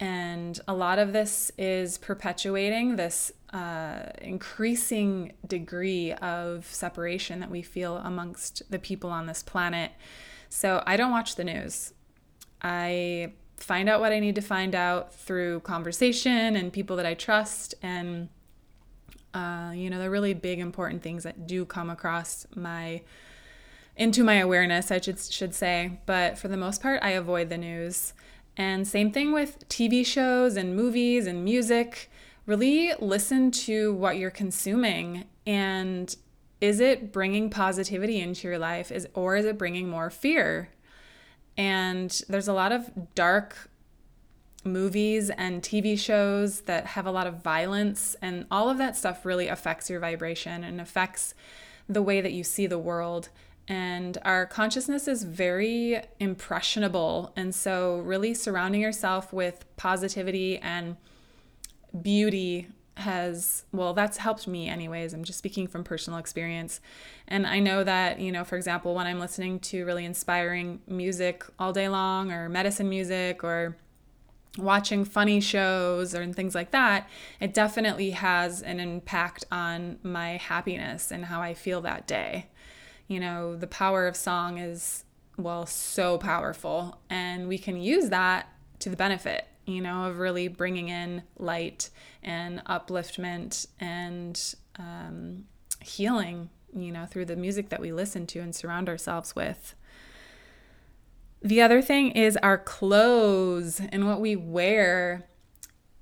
And 0.03 0.59
a 0.67 0.73
lot 0.73 0.99
of 0.99 1.13
this 1.13 1.49
is 1.57 1.97
perpetuating 1.97 2.97
this 2.97 3.31
uh, 3.53 4.07
increasing 4.21 5.31
degree 5.47 6.11
of 6.11 6.65
separation 6.65 7.39
that 7.39 7.49
we 7.49 7.61
feel 7.61 7.95
amongst 8.03 8.63
the 8.69 8.79
people 8.79 9.09
on 9.09 9.27
this 9.27 9.41
planet. 9.41 9.93
So 10.49 10.83
I 10.85 10.97
don't 10.97 11.11
watch 11.11 11.37
the 11.37 11.45
news. 11.45 11.93
I 12.61 13.31
find 13.55 13.87
out 13.87 14.01
what 14.01 14.11
I 14.11 14.19
need 14.19 14.35
to 14.35 14.41
find 14.41 14.75
out 14.75 15.15
through 15.15 15.61
conversation 15.61 16.57
and 16.57 16.73
people 16.73 16.97
that 16.97 17.05
I 17.05 17.13
trust. 17.13 17.73
And, 17.81 18.27
uh, 19.33 19.71
you 19.73 19.89
know, 19.89 19.99
the 19.99 20.09
really 20.09 20.33
big, 20.33 20.59
important 20.59 21.01
things 21.01 21.23
that 21.23 21.47
do 21.47 21.63
come 21.63 21.89
across 21.89 22.45
my 22.57 23.03
into 23.95 24.21
my 24.21 24.35
awareness, 24.35 24.91
I 24.91 24.99
should 24.99 25.19
should 25.19 25.55
say. 25.55 26.01
But 26.05 26.37
for 26.37 26.49
the 26.49 26.57
most 26.57 26.81
part, 26.81 27.01
I 27.01 27.11
avoid 27.11 27.47
the 27.47 27.57
news. 27.57 28.13
And 28.55 28.87
same 28.87 29.11
thing 29.11 29.31
with 29.31 29.67
TV 29.69 30.05
shows 30.05 30.55
and 30.55 30.75
movies 30.75 31.27
and 31.27 31.43
music. 31.43 32.11
Really 32.45 32.93
listen 32.99 33.51
to 33.51 33.93
what 33.93 34.17
you're 34.17 34.29
consuming 34.29 35.25
and 35.45 36.15
is 36.61 36.79
it 36.79 37.11
bringing 37.11 37.49
positivity 37.49 38.21
into 38.21 38.47
your 38.47 38.57
life? 38.57 38.89
Is 38.89 39.07
or 39.13 39.35
is 39.35 39.45
it 39.45 39.57
bringing 39.57 39.89
more 39.89 40.09
fear? 40.09 40.69
And 41.57 42.21
there's 42.29 42.47
a 42.47 42.53
lot 42.53 42.71
of 42.71 42.89
dark 43.15 43.69
movies 44.63 45.29
and 45.29 45.61
TV 45.61 45.99
shows 45.99 46.61
that 46.61 46.85
have 46.85 47.05
a 47.05 47.11
lot 47.11 47.27
of 47.27 47.43
violence 47.43 48.15
and 48.21 48.45
all 48.49 48.69
of 48.69 48.77
that 48.77 48.95
stuff 48.95 49.25
really 49.25 49.49
affects 49.49 49.89
your 49.89 49.99
vibration 49.99 50.63
and 50.63 50.79
affects 50.79 51.33
the 51.89 52.01
way 52.01 52.21
that 52.21 52.31
you 52.31 52.43
see 52.45 52.65
the 52.65 52.79
world 52.79 53.27
and 53.67 54.17
our 54.23 54.45
consciousness 54.45 55.07
is 55.07 55.23
very 55.23 56.01
impressionable. 56.19 57.31
And 57.35 57.55
so 57.55 57.99
really 57.99 58.33
surrounding 58.33 58.81
yourself 58.81 59.31
with 59.31 59.65
positivity 59.77 60.57
and 60.57 60.97
beauty 62.01 62.67
has 62.95 63.65
well 63.71 63.93
that's 63.93 64.17
helped 64.17 64.47
me 64.47 64.67
anyways. 64.67 65.13
I'm 65.13 65.23
just 65.23 65.39
speaking 65.39 65.67
from 65.67 65.83
personal 65.83 66.19
experience. 66.19 66.79
And 67.27 67.47
i 67.47 67.59
know 67.59 67.83
that 67.83 68.19
you 68.19 68.31
know 68.31 68.43
for 68.43 68.57
example 68.57 68.93
when 68.93 69.07
i'm 69.07 69.19
listening 69.19 69.59
to 69.59 69.85
really 69.85 70.05
inspiring 70.05 70.81
music 70.87 71.43
all 71.57 71.71
day 71.71 71.87
long 71.87 72.31
or 72.31 72.49
medicine 72.49 72.89
music 72.89 73.43
or 73.43 73.75
watching 74.57 75.03
funny 75.03 75.39
shows 75.39 76.13
or 76.13 76.31
things 76.31 76.53
like 76.53 76.71
that 76.71 77.09
it 77.39 77.53
definitely 77.53 78.11
has 78.11 78.61
an 78.61 78.79
impact 78.79 79.45
on 79.51 79.97
my 80.03 80.31
happiness 80.37 81.11
and 81.11 81.25
how 81.25 81.41
i 81.41 81.53
feel 81.53 81.81
that 81.81 82.05
day 82.05 82.45
you 83.13 83.19
know 83.19 83.55
the 83.55 83.67
power 83.67 84.07
of 84.07 84.15
song 84.15 84.57
is 84.57 85.03
well 85.37 85.65
so 85.65 86.17
powerful 86.17 86.99
and 87.09 87.47
we 87.47 87.57
can 87.57 87.77
use 87.77 88.09
that 88.09 88.49
to 88.79 88.89
the 88.89 88.95
benefit 88.95 89.47
you 89.65 89.81
know, 89.81 90.05
of 90.05 90.19
really 90.19 90.47
bringing 90.47 90.89
in 90.89 91.23
light 91.37 91.89
and 92.21 92.63
upliftment 92.65 93.67
and 93.79 94.55
um, 94.77 95.45
healing, 95.81 96.49
you 96.75 96.91
know, 96.91 97.05
through 97.05 97.25
the 97.25 97.35
music 97.35 97.69
that 97.69 97.79
we 97.79 97.91
listen 97.91 98.27
to 98.27 98.39
and 98.39 98.55
surround 98.55 98.89
ourselves 98.89 99.35
with. 99.35 99.75
The 101.41 101.61
other 101.61 101.81
thing 101.81 102.11
is 102.11 102.37
our 102.37 102.57
clothes 102.57 103.81
and 103.91 104.07
what 104.07 104.21
we 104.21 104.35
wear. 104.35 105.27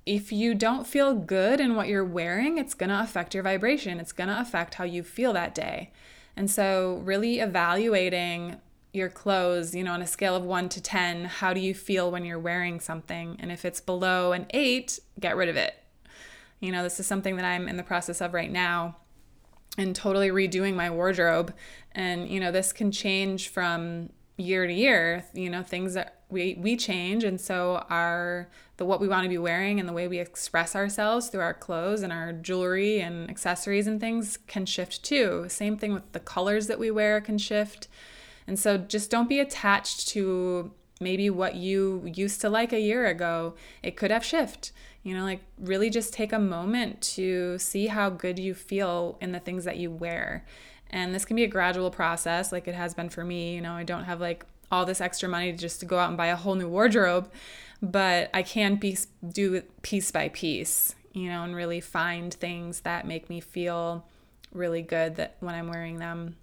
If 0.06 0.32
you 0.32 0.54
don't 0.54 0.86
feel 0.86 1.14
good 1.14 1.60
in 1.60 1.76
what 1.76 1.88
you're 1.88 2.04
wearing, 2.04 2.58
it's 2.58 2.74
going 2.74 2.90
to 2.90 3.00
affect 3.00 3.34
your 3.34 3.42
vibration. 3.42 4.00
It's 4.00 4.12
going 4.12 4.28
to 4.28 4.40
affect 4.40 4.74
how 4.74 4.84
you 4.84 5.02
feel 5.02 5.32
that 5.32 5.54
day. 5.54 5.92
And 6.36 6.50
so, 6.50 7.00
really 7.04 7.40
evaluating 7.40 8.56
your 8.92 9.08
clothes, 9.08 9.74
you 9.74 9.82
know, 9.82 9.92
on 9.92 10.02
a 10.02 10.06
scale 10.06 10.36
of 10.36 10.44
one 10.44 10.68
to 10.68 10.80
10, 10.80 11.24
how 11.24 11.54
do 11.54 11.60
you 11.60 11.74
feel 11.74 12.10
when 12.10 12.24
you're 12.24 12.38
wearing 12.38 12.78
something? 12.78 13.36
And 13.40 13.50
if 13.50 13.64
it's 13.64 13.80
below 13.80 14.32
an 14.32 14.46
eight, 14.50 14.98
get 15.18 15.36
rid 15.36 15.48
of 15.48 15.56
it. 15.56 15.74
You 16.60 16.72
know, 16.72 16.82
this 16.82 17.00
is 17.00 17.06
something 17.06 17.36
that 17.36 17.44
I'm 17.44 17.68
in 17.68 17.76
the 17.76 17.82
process 17.82 18.20
of 18.20 18.34
right 18.34 18.50
now 18.50 18.96
and 19.78 19.96
totally 19.96 20.28
redoing 20.28 20.74
my 20.74 20.90
wardrobe. 20.90 21.54
And, 21.92 22.28
you 22.28 22.38
know, 22.38 22.52
this 22.52 22.72
can 22.72 22.92
change 22.92 23.48
from 23.48 24.10
year 24.36 24.66
to 24.66 24.72
year, 24.72 25.24
you 25.32 25.48
know, 25.48 25.62
things 25.62 25.94
that 25.94 26.21
we, 26.32 26.54
we 26.58 26.76
change. 26.76 27.22
And 27.22 27.40
so 27.40 27.84
our, 27.90 28.48
the, 28.78 28.84
what 28.84 29.00
we 29.00 29.06
want 29.06 29.22
to 29.24 29.28
be 29.28 29.38
wearing 29.38 29.78
and 29.78 29.88
the 29.88 29.92
way 29.92 30.08
we 30.08 30.18
express 30.18 30.74
ourselves 30.74 31.28
through 31.28 31.42
our 31.42 31.54
clothes 31.54 32.02
and 32.02 32.12
our 32.12 32.32
jewelry 32.32 33.00
and 33.00 33.30
accessories 33.30 33.86
and 33.86 34.00
things 34.00 34.38
can 34.48 34.66
shift 34.66 35.04
too. 35.04 35.44
Same 35.48 35.76
thing 35.76 35.92
with 35.92 36.10
the 36.12 36.20
colors 36.20 36.66
that 36.66 36.78
we 36.78 36.90
wear 36.90 37.20
can 37.20 37.38
shift 37.38 37.86
and 38.46 38.58
so 38.58 38.78
just 38.78 39.10
don't 39.10 39.28
be 39.28 39.40
attached 39.40 40.08
to 40.08 40.72
maybe 41.00 41.30
what 41.30 41.54
you 41.54 42.10
used 42.14 42.40
to 42.40 42.48
like 42.48 42.72
a 42.72 42.80
year 42.80 43.06
ago. 43.06 43.54
It 43.82 43.96
could 43.96 44.10
have 44.10 44.24
shift. 44.24 44.72
You 45.02 45.16
know, 45.16 45.24
like 45.24 45.42
really 45.58 45.90
just 45.90 46.12
take 46.12 46.32
a 46.32 46.38
moment 46.38 47.00
to 47.14 47.58
see 47.58 47.88
how 47.88 48.08
good 48.10 48.38
you 48.38 48.54
feel 48.54 49.18
in 49.20 49.32
the 49.32 49.40
things 49.40 49.64
that 49.64 49.76
you 49.76 49.90
wear. 49.90 50.44
And 50.90 51.14
this 51.14 51.24
can 51.24 51.34
be 51.34 51.44
a 51.44 51.48
gradual 51.48 51.90
process 51.90 52.52
like 52.52 52.68
it 52.68 52.74
has 52.74 52.94
been 52.94 53.08
for 53.08 53.24
me. 53.24 53.54
You 53.54 53.60
know, 53.62 53.72
I 53.72 53.82
don't 53.82 54.04
have 54.04 54.20
like 54.20 54.44
all 54.72 54.86
this 54.86 55.00
extra 55.00 55.28
money 55.28 55.52
just 55.52 55.78
to 55.80 55.86
go 55.86 55.98
out 55.98 56.08
and 56.08 56.16
buy 56.16 56.28
a 56.28 56.36
whole 56.36 56.54
new 56.56 56.68
wardrobe, 56.68 57.30
but 57.82 58.30
I 58.32 58.42
can 58.42 58.76
be 58.76 58.96
do 59.28 59.54
it 59.54 59.82
piece 59.82 60.10
by 60.10 60.30
piece, 60.30 60.94
you 61.12 61.28
know, 61.28 61.44
and 61.44 61.54
really 61.54 61.80
find 61.80 62.32
things 62.32 62.80
that 62.80 63.06
make 63.06 63.28
me 63.28 63.40
feel 63.40 64.06
really 64.52 64.82
good 64.82 65.16
that 65.16 65.36
when 65.40 65.54
I'm 65.54 65.68
wearing 65.68 65.98
them. 65.98 66.36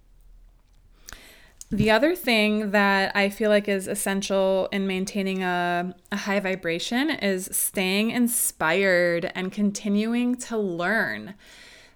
The 1.72 1.90
other 1.92 2.16
thing 2.16 2.72
that 2.72 3.14
I 3.14 3.28
feel 3.28 3.48
like 3.48 3.68
is 3.68 3.86
essential 3.86 4.68
in 4.72 4.88
maintaining 4.88 5.44
a, 5.44 5.94
a 6.10 6.16
high 6.16 6.40
vibration 6.40 7.10
is 7.10 7.48
staying 7.52 8.10
inspired 8.10 9.30
and 9.36 9.52
continuing 9.52 10.34
to 10.36 10.58
learn. 10.58 11.34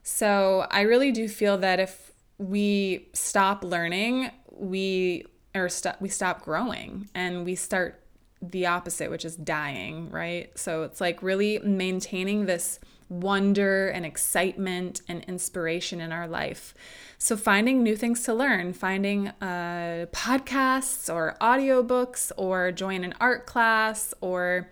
So 0.04 0.66
I 0.70 0.82
really 0.82 1.10
do 1.10 1.26
feel 1.28 1.58
that 1.58 1.80
if 1.80 2.12
we 2.38 3.08
stop 3.14 3.64
learning, 3.64 4.30
we 4.52 5.24
or 5.54 5.68
st- 5.68 6.00
we 6.00 6.08
stop 6.08 6.42
growing 6.42 7.08
and 7.14 7.44
we 7.44 7.54
start 7.54 8.00
the 8.42 8.66
opposite, 8.66 9.10
which 9.10 9.24
is 9.24 9.36
dying, 9.36 10.10
right? 10.10 10.56
So 10.58 10.82
it's 10.82 11.00
like 11.00 11.22
really 11.22 11.58
maintaining 11.60 12.46
this 12.46 12.80
wonder 13.08 13.88
and 13.88 14.04
excitement 14.04 15.02
and 15.08 15.24
inspiration 15.24 16.00
in 16.00 16.12
our 16.12 16.26
life. 16.26 16.74
So, 17.18 17.36
finding 17.36 17.82
new 17.82 17.96
things 17.96 18.22
to 18.24 18.34
learn, 18.34 18.72
finding 18.72 19.28
uh, 19.28 20.06
podcasts 20.12 21.12
or 21.12 21.36
audiobooks, 21.40 22.32
or 22.36 22.72
join 22.72 23.04
an 23.04 23.14
art 23.20 23.46
class, 23.46 24.12
or 24.20 24.70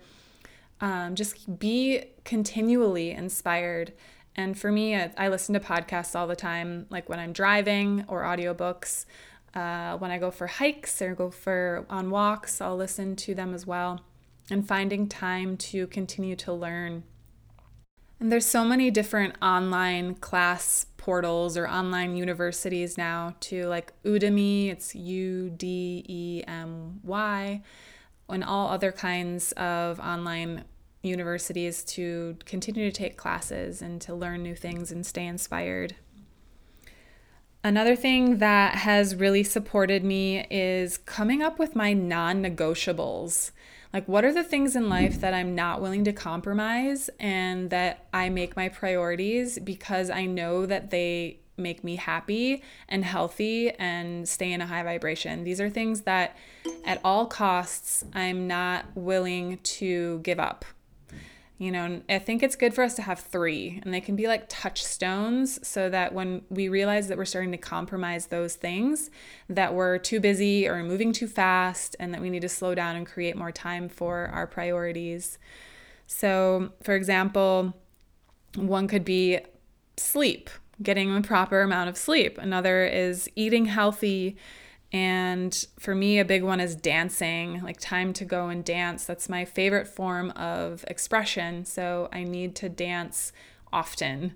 um, 0.81 1.15
just 1.15 1.59
be 1.59 2.05
continually 2.25 3.11
inspired. 3.11 3.93
And 4.35 4.57
for 4.57 4.71
me, 4.71 4.95
I, 4.95 5.11
I, 5.17 5.27
listen 5.29 5.53
to 5.53 5.59
podcasts 5.59 6.15
all 6.15 6.27
the 6.27 6.35
time, 6.35 6.87
like 6.89 7.07
when 7.07 7.19
I'm 7.19 7.33
driving 7.33 8.03
or 8.07 8.23
audiobooks. 8.23 9.05
Uh, 9.53 9.97
when 9.97 10.11
I 10.11 10.17
go 10.17 10.31
for 10.31 10.47
hikes 10.47 11.01
or 11.01 11.13
go 11.13 11.29
for 11.29 11.85
on 11.89 12.09
walks, 12.09 12.59
I'll 12.59 12.75
listen 12.75 13.15
to 13.17 13.35
them 13.35 13.53
as 13.53 13.67
well. 13.67 14.01
And 14.49 14.67
finding 14.67 15.07
time 15.07 15.57
to 15.57 15.87
continue 15.87 16.35
to 16.37 16.51
learn 16.51 17.03
and 18.23 18.31
there's 18.31 18.45
so 18.45 18.63
many 18.63 18.89
different 18.89 19.35
online 19.41 20.15
class 20.15 20.85
portals 20.95 21.57
or 21.57 21.67
online 21.67 22.15
universities 22.15 22.97
now 22.97 23.35
to 23.41 23.65
like 23.65 23.91
Udemy, 24.03 24.69
it's 24.71 24.95
U 24.95 25.49
D 25.49 26.05
E 26.07 26.43
M 26.47 27.01
Y, 27.03 27.61
and 28.29 28.43
all 28.45 28.69
other 28.69 28.93
kinds 28.93 29.51
of 29.51 29.99
online 29.99 30.63
universities 31.01 31.83
to 31.83 32.37
continue 32.45 32.89
to 32.89 32.97
take 32.97 33.17
classes 33.17 33.81
and 33.81 33.99
to 33.99 34.15
learn 34.15 34.41
new 34.41 34.55
things 34.55 34.89
and 34.89 35.05
stay 35.05 35.25
inspired. 35.25 35.93
Another 37.65 37.95
thing 37.95 38.39
that 38.39 38.75
has 38.75 39.15
really 39.15 39.43
supported 39.43 40.03
me 40.03 40.45
is 40.51 40.97
coming 40.97 41.41
up 41.41 41.57
with 41.57 41.77
my 41.77 41.93
non 41.93 42.43
negotiables. 42.43 43.51
Like, 43.93 44.05
what 44.05 44.25
are 44.25 44.33
the 44.33 44.43
things 44.43 44.75
in 44.75 44.89
life 44.89 45.21
that 45.21 45.33
I'm 45.33 45.55
not 45.55 45.81
willing 45.81 46.03
to 46.03 46.11
compromise 46.11 47.09
and 47.21 47.69
that 47.69 48.07
I 48.11 48.27
make 48.27 48.57
my 48.57 48.67
priorities 48.67 49.59
because 49.59 50.09
I 50.09 50.25
know 50.25 50.65
that 50.65 50.89
they 50.89 51.39
make 51.55 51.83
me 51.83 51.95
happy 51.95 52.63
and 52.89 53.05
healthy 53.05 53.69
and 53.69 54.27
stay 54.27 54.51
in 54.51 54.59
a 54.59 54.65
high 54.65 54.83
vibration? 54.83 55.45
These 55.45 55.61
are 55.61 55.69
things 55.69 56.01
that 56.01 56.35
at 56.83 56.99
all 57.01 57.27
costs 57.27 58.03
I'm 58.13 58.45
not 58.45 58.87
willing 58.93 59.59
to 59.59 60.19
give 60.19 60.39
up. 60.39 60.65
You 61.59 61.71
know, 61.71 62.01
I 62.09 62.19
think 62.19 62.41
it's 62.41 62.55
good 62.55 62.73
for 62.73 62.83
us 62.83 62.95
to 62.95 63.03
have 63.03 63.19
three, 63.19 63.79
and 63.83 63.93
they 63.93 64.01
can 64.01 64.15
be 64.15 64.27
like 64.27 64.45
touchstones 64.49 65.65
so 65.65 65.89
that 65.89 66.13
when 66.13 66.41
we 66.49 66.67
realize 66.67 67.07
that 67.07 67.17
we're 67.17 67.25
starting 67.25 67.51
to 67.51 67.57
compromise 67.57 68.27
those 68.27 68.55
things, 68.55 69.11
that 69.47 69.73
we're 69.73 69.97
too 69.99 70.19
busy 70.19 70.67
or 70.67 70.83
moving 70.83 71.13
too 71.13 71.27
fast, 71.27 71.95
and 71.99 72.13
that 72.13 72.21
we 72.21 72.29
need 72.29 72.41
to 72.41 72.49
slow 72.49 72.73
down 72.73 72.95
and 72.95 73.05
create 73.05 73.37
more 73.37 73.51
time 73.51 73.87
for 73.87 74.29
our 74.33 74.47
priorities. 74.47 75.37
So, 76.07 76.71
for 76.81 76.95
example, 76.95 77.73
one 78.55 78.87
could 78.87 79.05
be 79.05 79.39
sleep, 79.95 80.49
getting 80.81 81.13
the 81.13 81.21
proper 81.21 81.61
amount 81.61 81.87
of 81.87 81.97
sleep. 81.97 82.37
Another 82.39 82.83
is 82.83 83.29
eating 83.35 83.65
healthy 83.65 84.35
and 84.93 85.65
for 85.79 85.95
me, 85.95 86.19
a 86.19 86.25
big 86.25 86.43
one 86.43 86.59
is 86.59 86.75
dancing, 86.75 87.63
like 87.63 87.79
time 87.79 88.13
to 88.13 88.25
go 88.25 88.49
and 88.49 88.63
dance. 88.63 89.05
That's 89.05 89.27
my 89.27 89.43
favorite 89.43 89.87
form 89.87 90.29
of 90.31 90.85
expression. 90.87 91.65
So 91.65 92.09
I 92.13 92.23
need 92.23 92.55
to 92.57 92.69
dance 92.69 93.33
often. 93.73 94.35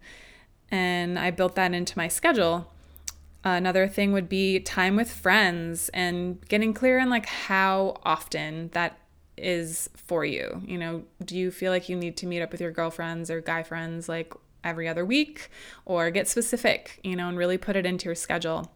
And 0.72 1.20
I 1.20 1.30
built 1.30 1.54
that 1.56 1.76
into 1.76 1.96
my 1.96 2.08
schedule. 2.08 2.74
Another 3.44 3.88
thing 3.88 4.12
would 4.14 4.28
be 4.28 4.60
time 4.60 4.96
with 4.96 5.12
friends 5.12 5.90
and 5.90 6.42
getting 6.50 6.74
clear 6.74 7.00
on 7.00 7.12
like 7.12 7.28
how 7.28 7.98
often 8.04 8.70
that 8.74 8.98
is 9.38 9.92
for 9.96 10.26
you. 10.26 10.64
You 10.66 10.80
know, 10.80 11.04
do 11.24 11.38
you 11.38 11.52
feel 11.52 11.72
like 11.72 11.88
you 11.88 11.96
need 11.96 12.18
to 12.18 12.26
meet 12.26 12.42
up 12.42 12.52
with 12.52 12.62
your 12.62 12.72
girlfriends 12.72 13.30
or 13.30 13.42
guy 13.42 13.62
friends 13.62 14.10
like 14.10 14.34
every 14.64 14.88
other 14.88 15.06
week 15.06 15.50
or 15.86 16.10
get 16.10 16.28
specific, 16.28 17.00
you 17.04 17.16
know, 17.16 17.30
and 17.30 17.38
really 17.38 17.60
put 17.60 17.76
it 17.76 17.86
into 17.86 18.06
your 18.06 18.16
schedule? 18.16 18.72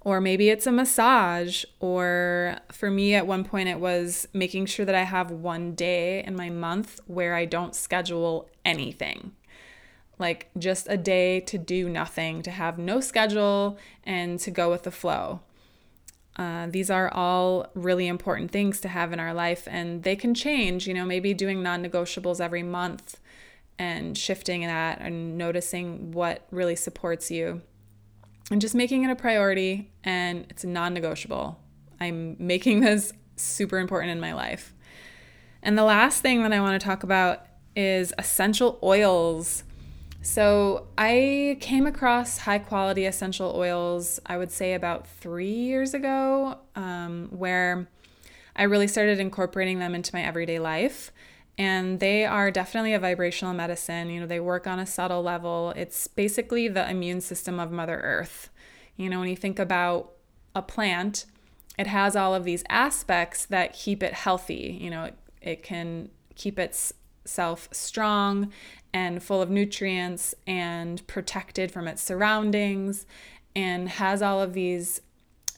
Or 0.00 0.20
maybe 0.20 0.50
it's 0.50 0.66
a 0.66 0.72
massage 0.72 1.64
or 1.80 2.58
for 2.70 2.90
me 2.90 3.14
at 3.14 3.26
one 3.26 3.44
point 3.44 3.68
it 3.68 3.80
was 3.80 4.28
making 4.32 4.66
sure 4.66 4.84
that 4.84 4.94
I 4.94 5.04
have 5.04 5.30
one 5.30 5.74
day 5.74 6.22
in 6.22 6.36
my 6.36 6.50
month 6.50 7.00
where 7.06 7.34
I 7.34 7.44
don't 7.46 7.74
schedule 7.74 8.48
anything. 8.64 9.32
Like 10.18 10.50
just 10.58 10.86
a 10.88 10.96
day 10.96 11.40
to 11.40 11.58
do 11.58 11.88
nothing, 11.88 12.42
to 12.42 12.50
have 12.50 12.78
no 12.78 13.00
schedule 13.00 13.78
and 14.04 14.38
to 14.40 14.50
go 14.50 14.70
with 14.70 14.84
the 14.84 14.90
flow. 14.90 15.40
Uh, 16.36 16.66
these 16.68 16.90
are 16.90 17.12
all 17.12 17.68
really 17.74 18.06
important 18.06 18.50
things 18.50 18.80
to 18.80 18.88
have 18.88 19.12
in 19.12 19.20
our 19.20 19.32
life, 19.32 19.68
and 19.70 20.02
they 20.02 20.16
can 20.16 20.34
change. 20.34 20.86
You 20.86 20.94
know, 20.94 21.04
maybe 21.04 21.32
doing 21.32 21.62
non 21.62 21.84
negotiables 21.84 22.40
every 22.40 22.62
month 22.64 23.20
and 23.78 24.18
shifting 24.18 24.62
that 24.62 25.00
and 25.00 25.38
noticing 25.38 26.10
what 26.12 26.46
really 26.50 26.76
supports 26.76 27.30
you 27.30 27.62
and 28.50 28.60
just 28.60 28.74
making 28.74 29.04
it 29.04 29.10
a 29.10 29.16
priority 29.16 29.90
and 30.02 30.46
it's 30.50 30.64
non-negotiable. 30.64 31.58
I'm 32.00 32.36
making 32.38 32.80
this 32.80 33.12
super 33.36 33.78
important 33.78 34.12
in 34.12 34.20
my 34.20 34.34
life. 34.34 34.74
And 35.62 35.78
the 35.78 35.84
last 35.84 36.20
thing 36.20 36.42
that 36.42 36.52
I 36.52 36.60
want 36.60 36.80
to 36.80 36.84
talk 36.84 37.02
about 37.02 37.46
is 37.74 38.12
essential 38.18 38.78
oils. 38.82 39.64
So, 40.20 40.86
I 40.96 41.58
came 41.60 41.86
across 41.86 42.38
high 42.38 42.58
quality 42.58 43.04
essential 43.04 43.52
oils, 43.54 44.20
I 44.24 44.38
would 44.38 44.50
say 44.50 44.72
about 44.72 45.06
three 45.06 45.52
years 45.52 45.92
ago, 45.92 46.58
um, 46.74 47.28
where 47.30 47.88
I 48.56 48.62
really 48.62 48.88
started 48.88 49.20
incorporating 49.20 49.80
them 49.80 49.94
into 49.94 50.14
my 50.14 50.22
everyday 50.22 50.58
life. 50.58 51.12
And 51.56 52.00
they 52.00 52.24
are 52.24 52.50
definitely 52.50 52.94
a 52.94 52.98
vibrational 52.98 53.54
medicine. 53.54 54.10
You 54.10 54.20
know, 54.20 54.26
they 54.26 54.40
work 54.40 54.66
on 54.66 54.78
a 54.78 54.86
subtle 54.86 55.22
level. 55.22 55.72
It's 55.76 56.08
basically 56.08 56.68
the 56.68 56.88
immune 56.88 57.20
system 57.20 57.60
of 57.60 57.70
Mother 57.70 58.00
Earth. 58.00 58.50
You 58.96 59.08
know, 59.08 59.20
when 59.20 59.28
you 59.28 59.36
think 59.36 59.58
about 59.58 60.12
a 60.54 60.62
plant, 60.62 61.26
it 61.78 61.86
has 61.86 62.16
all 62.16 62.34
of 62.34 62.44
these 62.44 62.64
aspects 62.68 63.46
that 63.46 63.72
keep 63.72 64.02
it 64.02 64.14
healthy. 64.14 64.78
You 64.80 64.90
know, 64.90 65.04
it, 65.04 65.18
it 65.40 65.62
can 65.62 66.10
keep 66.34 66.58
itself 66.58 67.68
strong 67.72 68.52
and 68.92 69.22
full 69.22 69.42
of 69.42 69.50
nutrients 69.50 70.34
and 70.46 71.04
protected 71.06 71.70
from 71.72 71.88
its 71.88 72.02
surroundings 72.02 73.06
and 73.56 73.88
has 73.88 74.22
all 74.22 74.40
of 74.40 74.52
these 74.52 75.00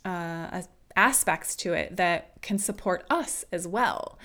uh, 0.04 0.62
aspects 0.94 1.54
to 1.56 1.72
it 1.74 1.96
that 1.96 2.40
can 2.40 2.58
support 2.58 3.04
us 3.10 3.44
as 3.52 3.66
well. 3.68 4.18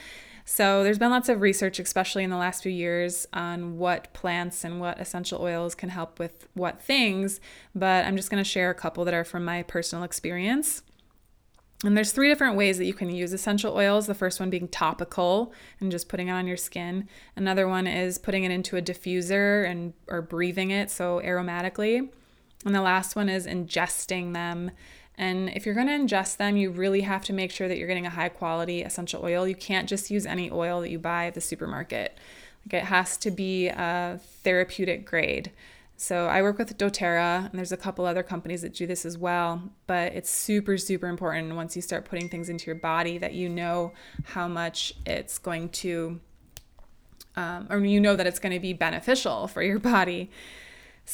So, 0.53 0.83
there's 0.83 0.99
been 0.99 1.11
lots 1.11 1.29
of 1.29 1.39
research, 1.39 1.79
especially 1.79 2.25
in 2.25 2.29
the 2.29 2.35
last 2.35 2.61
few 2.61 2.73
years, 2.73 3.25
on 3.31 3.77
what 3.77 4.11
plants 4.11 4.65
and 4.65 4.81
what 4.81 4.99
essential 4.99 5.41
oils 5.41 5.75
can 5.75 5.87
help 5.87 6.19
with 6.19 6.45
what 6.55 6.81
things. 6.81 7.39
But 7.73 8.05
I'm 8.05 8.17
just 8.17 8.29
going 8.29 8.43
to 8.43 8.49
share 8.49 8.69
a 8.69 8.75
couple 8.75 9.05
that 9.05 9.13
are 9.13 9.23
from 9.23 9.45
my 9.45 9.63
personal 9.63 10.03
experience. 10.03 10.81
And 11.85 11.95
there's 11.95 12.11
three 12.11 12.27
different 12.27 12.57
ways 12.57 12.77
that 12.79 12.85
you 12.85 12.93
can 12.93 13.09
use 13.09 13.31
essential 13.31 13.73
oils. 13.73 14.07
The 14.07 14.13
first 14.13 14.41
one 14.41 14.49
being 14.49 14.67
topical 14.67 15.53
and 15.79 15.89
just 15.89 16.09
putting 16.09 16.27
it 16.27 16.31
on 16.31 16.47
your 16.47 16.57
skin. 16.57 17.07
Another 17.37 17.65
one 17.65 17.87
is 17.87 18.17
putting 18.17 18.43
it 18.43 18.51
into 18.51 18.75
a 18.75 18.81
diffuser 18.81 19.65
and 19.65 19.93
or 20.09 20.21
breathing 20.21 20.69
it 20.69 20.91
so 20.91 21.21
aromatically. 21.23 22.09
And 22.65 22.75
the 22.75 22.81
last 22.81 23.15
one 23.15 23.29
is 23.29 23.47
ingesting 23.47 24.33
them. 24.33 24.71
And 25.21 25.49
if 25.49 25.67
you're 25.67 25.75
going 25.75 25.85
to 25.85 25.93
ingest 25.93 26.37
them, 26.37 26.57
you 26.57 26.71
really 26.71 27.01
have 27.01 27.23
to 27.25 27.33
make 27.33 27.51
sure 27.51 27.67
that 27.67 27.77
you're 27.77 27.87
getting 27.87 28.07
a 28.07 28.09
high 28.09 28.29
quality 28.29 28.81
essential 28.81 29.23
oil. 29.23 29.47
You 29.47 29.53
can't 29.53 29.87
just 29.87 30.09
use 30.09 30.25
any 30.25 30.49
oil 30.49 30.81
that 30.81 30.89
you 30.89 30.97
buy 30.97 31.27
at 31.27 31.35
the 31.35 31.41
supermarket. 31.41 32.17
Like 32.65 32.81
it 32.81 32.85
has 32.85 33.17
to 33.17 33.29
be 33.29 33.67
a 33.67 34.19
therapeutic 34.43 35.05
grade. 35.05 35.51
So 35.95 36.25
I 36.25 36.41
work 36.41 36.57
with 36.57 36.75
doTERRA, 36.75 37.51
and 37.51 37.53
there's 37.53 37.71
a 37.71 37.77
couple 37.77 38.05
other 38.05 38.23
companies 38.23 38.63
that 38.63 38.73
do 38.73 38.87
this 38.87 39.05
as 39.05 39.15
well. 39.15 39.61
But 39.85 40.13
it's 40.13 40.31
super, 40.31 40.75
super 40.79 41.05
important 41.05 41.53
once 41.55 41.75
you 41.75 41.83
start 41.83 42.05
putting 42.05 42.27
things 42.27 42.49
into 42.49 42.65
your 42.65 42.75
body 42.75 43.19
that 43.19 43.35
you 43.35 43.47
know 43.47 43.93
how 44.23 44.47
much 44.47 44.95
it's 45.05 45.37
going 45.37 45.69
to, 45.69 46.19
um, 47.35 47.67
or 47.69 47.77
you 47.85 48.01
know 48.01 48.15
that 48.15 48.25
it's 48.25 48.39
going 48.39 48.53
to 48.53 48.59
be 48.59 48.73
beneficial 48.73 49.47
for 49.47 49.61
your 49.61 49.77
body. 49.77 50.31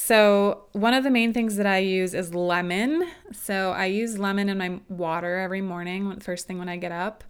So, 0.00 0.66
one 0.72 0.94
of 0.94 1.02
the 1.02 1.10
main 1.10 1.32
things 1.32 1.56
that 1.56 1.66
I 1.66 1.78
use 1.78 2.14
is 2.14 2.32
lemon. 2.32 3.04
So, 3.32 3.72
I 3.72 3.86
use 3.86 4.16
lemon 4.16 4.48
in 4.48 4.56
my 4.56 4.78
water 4.88 5.38
every 5.38 5.60
morning, 5.60 6.20
first 6.20 6.46
thing 6.46 6.56
when 6.56 6.68
I 6.68 6.76
get 6.76 6.92
up. 6.92 7.24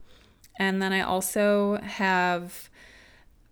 And 0.59 0.83
then 0.83 0.93
I 0.93 1.01
also 1.01 1.79
have 1.79 2.69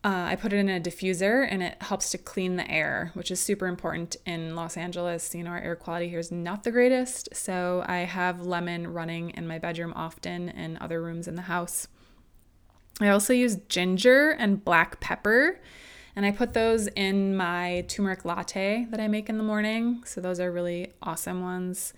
uh, 0.04 0.26
I 0.28 0.36
put 0.36 0.52
it 0.52 0.58
in 0.58 0.68
a 0.68 0.78
diffuser 0.78 1.48
and 1.50 1.62
it 1.62 1.82
helps 1.82 2.10
to 2.10 2.18
clean 2.18 2.56
the 2.56 2.70
air, 2.70 3.10
which 3.14 3.30
is 3.30 3.40
super 3.40 3.66
important 3.66 4.16
in 4.26 4.54
Los 4.54 4.76
Angeles. 4.76 5.34
You 5.34 5.44
know, 5.44 5.50
our 5.50 5.60
air 5.60 5.76
quality 5.76 6.10
here 6.10 6.18
is 6.18 6.30
not 6.30 6.62
the 6.62 6.70
greatest. 6.70 7.34
So 7.34 7.84
I 7.88 8.00
have 8.00 8.42
lemon 8.42 8.92
running 8.92 9.30
in 9.30 9.48
my 9.48 9.58
bedroom 9.58 9.94
often 9.96 10.50
and 10.50 10.76
other 10.76 11.02
rooms 11.02 11.26
in 11.26 11.36
the 11.36 11.42
house. 11.42 11.88
I 13.00 13.08
also 13.08 13.32
use 13.32 13.56
ginger 13.70 14.32
and 14.32 14.62
black 14.62 15.00
pepper. 15.00 15.58
And 16.16 16.24
I 16.24 16.30
put 16.30 16.54
those 16.54 16.88
in 16.88 17.36
my 17.36 17.84
turmeric 17.88 18.24
latte 18.24 18.86
that 18.90 18.98
I 18.98 19.06
make 19.06 19.28
in 19.28 19.36
the 19.36 19.44
morning. 19.44 20.02
So 20.06 20.22
those 20.22 20.40
are 20.40 20.50
really 20.50 20.94
awesome 21.02 21.42
ones. 21.42 21.92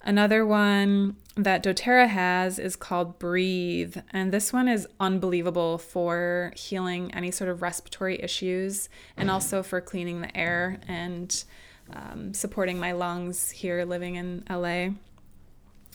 Another 0.00 0.46
one 0.46 1.16
that 1.36 1.64
doTERRA 1.64 2.08
has 2.08 2.60
is 2.60 2.76
called 2.76 3.18
Breathe. 3.18 3.96
And 4.12 4.32
this 4.32 4.52
one 4.52 4.68
is 4.68 4.86
unbelievable 5.00 5.76
for 5.76 6.52
healing 6.56 7.12
any 7.12 7.32
sort 7.32 7.50
of 7.50 7.60
respiratory 7.60 8.22
issues 8.22 8.88
and 9.16 9.28
also 9.28 9.64
for 9.64 9.80
cleaning 9.80 10.20
the 10.20 10.36
air 10.36 10.78
and 10.86 11.44
um, 11.92 12.32
supporting 12.34 12.78
my 12.78 12.92
lungs 12.92 13.50
here 13.50 13.84
living 13.84 14.14
in 14.14 14.44
LA. 14.48 14.90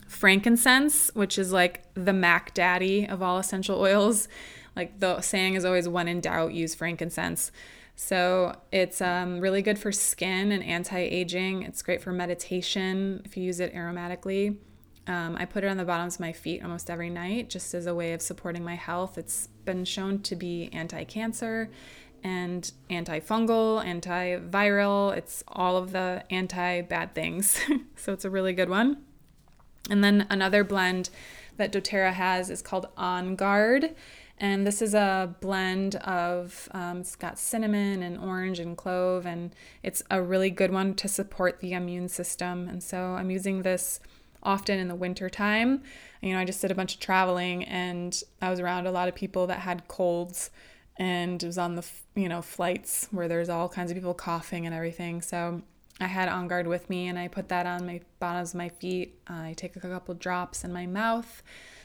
Frankincense, 0.07 1.11
which 1.13 1.37
is 1.37 1.51
like 1.51 1.85
the 1.95 2.13
Mac 2.13 2.53
Daddy 2.53 3.07
of 3.07 3.21
all 3.21 3.37
essential 3.37 3.79
oils. 3.79 4.27
Like 4.75 4.99
the 4.99 5.21
saying 5.21 5.55
is 5.55 5.65
always 5.65 5.87
when 5.87 6.07
in 6.07 6.21
doubt, 6.21 6.53
use 6.53 6.75
frankincense. 6.75 7.51
So 7.95 8.55
it's 8.71 9.01
um, 9.01 9.39
really 9.39 9.61
good 9.61 9.77
for 9.77 9.91
skin 9.91 10.51
and 10.51 10.63
anti 10.63 10.99
aging. 10.99 11.63
It's 11.63 11.81
great 11.81 12.01
for 12.01 12.11
meditation 12.11 13.21
if 13.25 13.37
you 13.37 13.43
use 13.43 13.59
it 13.59 13.73
aromatically. 13.73 14.57
Um, 15.05 15.35
I 15.37 15.45
put 15.45 15.63
it 15.63 15.67
on 15.67 15.77
the 15.77 15.85
bottoms 15.85 16.15
of 16.15 16.21
my 16.21 16.31
feet 16.31 16.63
almost 16.63 16.89
every 16.89 17.09
night 17.09 17.49
just 17.49 17.73
as 17.73 17.87
a 17.87 17.93
way 17.93 18.13
of 18.13 18.21
supporting 18.21 18.63
my 18.63 18.75
health. 18.75 19.17
It's 19.17 19.47
been 19.65 19.85
shown 19.85 20.21
to 20.23 20.35
be 20.35 20.69
anti 20.71 21.03
cancer 21.03 21.69
and 22.23 22.71
antifungal, 22.89 23.83
antiviral. 23.83 25.15
It's 25.15 25.43
all 25.47 25.77
of 25.77 25.91
the 25.91 26.23
anti 26.29 26.81
bad 26.81 27.13
things. 27.13 27.59
so 27.95 28.13
it's 28.13 28.25
a 28.25 28.29
really 28.29 28.53
good 28.53 28.69
one. 28.69 29.03
And 29.89 30.03
then 30.03 30.25
another 30.29 30.63
blend 30.63 31.09
that 31.57 31.71
doTERRA 31.71 32.13
has 32.13 32.49
is 32.49 32.61
called 32.61 32.87
On 32.97 33.35
Guard. 33.35 33.93
And 34.43 34.67
this 34.67 34.81
is 34.81 34.93
a 34.93 35.33
blend 35.39 35.95
of, 35.95 36.67
um, 36.71 36.97
it's 36.97 37.15
got 37.15 37.39
cinnamon 37.39 38.03
and 38.03 38.17
orange 38.17 38.59
and 38.59 38.75
clove, 38.75 39.25
and 39.25 39.55
it's 39.83 40.03
a 40.11 40.21
really 40.21 40.49
good 40.49 40.69
one 40.69 40.95
to 40.95 41.07
support 41.07 41.61
the 41.61 41.71
immune 41.71 42.09
system. 42.09 42.67
And 42.67 42.83
so 42.83 42.97
I'm 43.15 43.31
using 43.31 43.61
this 43.61 44.01
often 44.43 44.79
in 44.79 44.89
the 44.89 44.95
winter 44.95 45.29
time. 45.29 45.81
You 46.21 46.33
know, 46.33 46.39
I 46.39 46.43
just 46.43 46.59
did 46.59 46.71
a 46.71 46.75
bunch 46.75 46.95
of 46.95 46.99
traveling 46.99 47.63
and 47.63 48.21
I 48.41 48.49
was 48.49 48.59
around 48.59 48.85
a 48.85 48.91
lot 48.91 49.07
of 49.07 49.15
people 49.15 49.47
that 49.47 49.59
had 49.59 49.87
colds 49.87 50.51
and 50.97 51.41
it 51.41 51.45
was 51.45 51.57
on 51.57 51.75
the, 51.75 51.87
you 52.13 52.27
know, 52.27 52.41
flights 52.41 53.07
where 53.11 53.29
there's 53.29 53.47
all 53.47 53.69
kinds 53.69 53.91
of 53.91 53.95
people 53.95 54.13
coughing 54.13 54.65
and 54.65 54.75
everything. 54.75 55.21
So 55.21 55.61
I 56.01 56.07
had 56.07 56.27
On 56.27 56.49
Guard 56.49 56.67
with 56.67 56.89
me 56.89 57.07
and 57.07 57.17
I 57.17 57.29
put 57.29 57.47
that 57.47 57.65
on 57.65 57.85
my 57.85 58.01
bottoms 58.19 58.49
of 58.49 58.57
my 58.57 58.67
feet. 58.67 59.21
I 59.25 59.53
take 59.55 59.77
a 59.77 59.79
couple 59.79 60.15
drops 60.15 60.65
in 60.65 60.73
my 60.73 60.85
mouth 60.85 61.41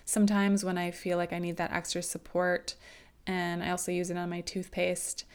sometimes 0.08 0.64
when 0.64 0.78
I 0.78 0.90
feel 0.90 1.18
like 1.18 1.34
I 1.34 1.38
need 1.38 1.58
that 1.58 1.70
extra 1.70 2.02
support. 2.02 2.76
And 3.26 3.62
I 3.62 3.68
also 3.68 3.92
use 3.92 4.08
it 4.08 4.16
on 4.16 4.30
my 4.30 4.40
toothpaste. 4.40 5.26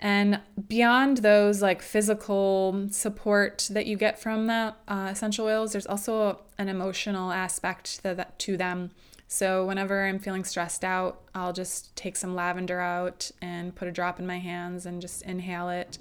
And 0.00 0.40
beyond 0.66 1.18
those 1.18 1.62
like 1.62 1.80
physical 1.82 2.88
support 2.90 3.68
that 3.70 3.86
you 3.86 3.96
get 3.96 4.20
from 4.20 4.48
the 4.48 4.74
uh, 4.88 5.08
essential 5.12 5.46
oils, 5.46 5.70
there's 5.70 5.86
also 5.86 6.40
an 6.58 6.68
emotional 6.68 7.30
aspect 7.30 8.02
to, 8.02 8.26
to 8.38 8.56
them. 8.56 8.90
So 9.28 9.64
whenever 9.64 10.04
I'm 10.04 10.18
feeling 10.18 10.42
stressed 10.42 10.84
out, 10.84 11.20
I'll 11.32 11.52
just 11.52 11.94
take 11.94 12.16
some 12.16 12.34
lavender 12.34 12.80
out 12.80 13.30
and 13.40 13.76
put 13.76 13.86
a 13.86 13.92
drop 13.92 14.18
in 14.18 14.26
my 14.26 14.38
hands 14.38 14.84
and 14.84 15.00
just 15.00 15.22
inhale 15.22 15.68
it. 15.68 15.98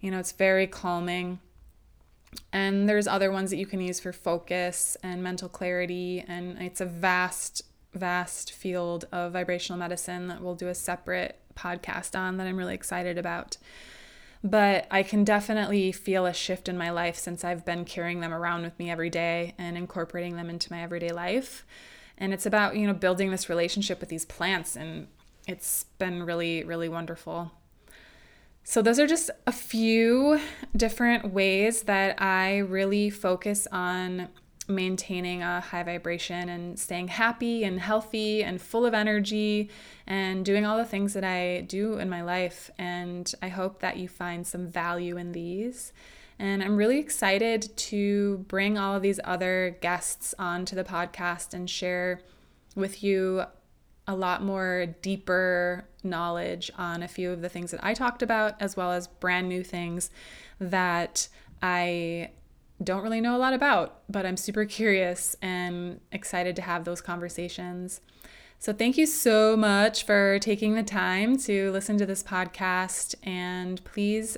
You 0.00 0.10
know, 0.10 0.18
it's 0.18 0.32
very 0.32 0.66
calming. 0.66 1.38
And 2.52 2.88
there's 2.88 3.06
other 3.06 3.30
ones 3.30 3.50
that 3.50 3.56
you 3.56 3.66
can 3.66 3.80
use 3.80 4.00
for 4.00 4.12
focus 4.12 4.96
and 5.02 5.22
mental 5.22 5.48
clarity. 5.48 6.24
And 6.26 6.60
it's 6.60 6.80
a 6.80 6.86
vast, 6.86 7.62
vast 7.94 8.52
field 8.52 9.06
of 9.12 9.32
vibrational 9.32 9.78
medicine 9.78 10.28
that 10.28 10.40
we'll 10.40 10.54
do 10.54 10.68
a 10.68 10.74
separate 10.74 11.40
podcast 11.54 12.18
on 12.18 12.36
that 12.36 12.46
I'm 12.46 12.56
really 12.56 12.74
excited 12.74 13.18
about. 13.18 13.56
But 14.44 14.86
I 14.90 15.02
can 15.02 15.24
definitely 15.24 15.90
feel 15.90 16.24
a 16.24 16.32
shift 16.32 16.68
in 16.68 16.78
my 16.78 16.90
life 16.90 17.16
since 17.16 17.44
I've 17.44 17.64
been 17.64 17.84
carrying 17.84 18.20
them 18.20 18.32
around 18.32 18.62
with 18.62 18.78
me 18.78 18.90
every 18.90 19.10
day 19.10 19.54
and 19.58 19.76
incorporating 19.76 20.36
them 20.36 20.48
into 20.48 20.72
my 20.72 20.82
everyday 20.82 21.10
life. 21.10 21.66
And 22.16 22.32
it's 22.32 22.46
about, 22.46 22.76
you 22.76 22.86
know, 22.86 22.94
building 22.94 23.30
this 23.30 23.48
relationship 23.48 24.00
with 24.00 24.08
these 24.08 24.24
plants. 24.24 24.76
And 24.76 25.08
it's 25.48 25.84
been 25.98 26.22
really, 26.22 26.62
really 26.62 26.88
wonderful. 26.88 27.50
So, 28.70 28.82
those 28.82 29.00
are 29.00 29.06
just 29.06 29.30
a 29.46 29.50
few 29.50 30.38
different 30.76 31.32
ways 31.32 31.84
that 31.84 32.20
I 32.20 32.58
really 32.58 33.08
focus 33.08 33.66
on 33.72 34.28
maintaining 34.68 35.42
a 35.42 35.62
high 35.62 35.82
vibration 35.84 36.50
and 36.50 36.78
staying 36.78 37.08
happy 37.08 37.64
and 37.64 37.80
healthy 37.80 38.44
and 38.44 38.60
full 38.60 38.84
of 38.84 38.92
energy 38.92 39.70
and 40.06 40.44
doing 40.44 40.66
all 40.66 40.76
the 40.76 40.84
things 40.84 41.14
that 41.14 41.24
I 41.24 41.62
do 41.62 41.96
in 41.96 42.10
my 42.10 42.20
life. 42.20 42.70
And 42.76 43.32
I 43.40 43.48
hope 43.48 43.80
that 43.80 43.96
you 43.96 44.06
find 44.06 44.46
some 44.46 44.66
value 44.66 45.16
in 45.16 45.32
these. 45.32 45.94
And 46.38 46.62
I'm 46.62 46.76
really 46.76 46.98
excited 46.98 47.74
to 47.74 48.44
bring 48.48 48.76
all 48.76 48.94
of 48.94 49.00
these 49.00 49.18
other 49.24 49.78
guests 49.80 50.34
onto 50.38 50.76
the 50.76 50.84
podcast 50.84 51.54
and 51.54 51.70
share 51.70 52.20
with 52.76 53.02
you 53.02 53.44
a 54.08 54.16
lot 54.16 54.42
more 54.42 54.86
deeper 55.02 55.86
knowledge 56.02 56.70
on 56.76 57.02
a 57.02 57.08
few 57.08 57.30
of 57.30 57.42
the 57.42 57.48
things 57.48 57.70
that 57.70 57.84
I 57.84 57.94
talked 57.94 58.22
about, 58.22 58.54
as 58.58 58.76
well 58.76 58.90
as 58.90 59.06
brand 59.06 59.48
new 59.48 59.62
things 59.62 60.10
that 60.58 61.28
I 61.62 62.30
don't 62.82 63.02
really 63.02 63.20
know 63.20 63.36
a 63.36 63.38
lot 63.38 63.52
about, 63.52 64.00
but 64.08 64.24
I'm 64.24 64.36
super 64.36 64.64
curious 64.64 65.36
and 65.42 66.00
excited 66.10 66.56
to 66.56 66.62
have 66.62 66.84
those 66.84 67.00
conversations. 67.00 68.00
So, 68.58 68.72
thank 68.72 68.96
you 68.96 69.06
so 69.06 69.56
much 69.56 70.04
for 70.04 70.38
taking 70.40 70.74
the 70.74 70.82
time 70.82 71.36
to 71.38 71.70
listen 71.70 71.98
to 71.98 72.06
this 72.06 72.22
podcast. 72.22 73.14
And 73.22 73.84
please 73.84 74.36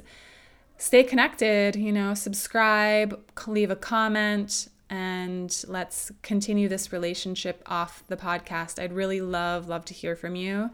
stay 0.76 1.04
connected, 1.04 1.76
you 1.76 1.92
know, 1.92 2.14
subscribe, 2.14 3.18
leave 3.46 3.70
a 3.70 3.76
comment, 3.76 4.68
and 4.90 5.64
let's 5.68 6.10
continue 6.22 6.68
this 6.68 6.92
relationship 6.92 7.62
off 7.66 8.02
the 8.08 8.16
podcast. 8.16 8.82
I'd 8.82 8.92
really 8.92 9.20
love, 9.20 9.68
love 9.68 9.84
to 9.86 9.94
hear 9.94 10.16
from 10.16 10.34
you. 10.34 10.70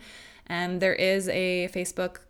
And 0.47 0.81
there 0.81 0.95
is 0.95 1.29
a 1.29 1.69
Facebook 1.73 2.21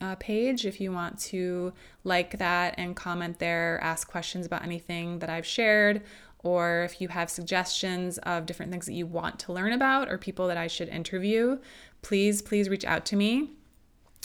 uh, 0.00 0.14
page 0.16 0.64
if 0.66 0.80
you 0.80 0.92
want 0.92 1.18
to 1.18 1.72
like 2.04 2.38
that 2.38 2.74
and 2.78 2.94
comment 2.94 3.38
there, 3.38 3.78
ask 3.82 4.08
questions 4.08 4.46
about 4.46 4.62
anything 4.62 5.18
that 5.18 5.30
I've 5.30 5.46
shared, 5.46 6.02
or 6.42 6.82
if 6.82 7.00
you 7.00 7.08
have 7.08 7.30
suggestions 7.30 8.18
of 8.18 8.46
different 8.46 8.72
things 8.72 8.86
that 8.86 8.94
you 8.94 9.06
want 9.06 9.38
to 9.40 9.52
learn 9.52 9.72
about 9.72 10.08
or 10.10 10.18
people 10.18 10.48
that 10.48 10.56
I 10.56 10.66
should 10.66 10.88
interview, 10.88 11.58
please, 12.02 12.42
please 12.42 12.68
reach 12.68 12.84
out 12.84 13.04
to 13.06 13.16
me. 13.16 13.50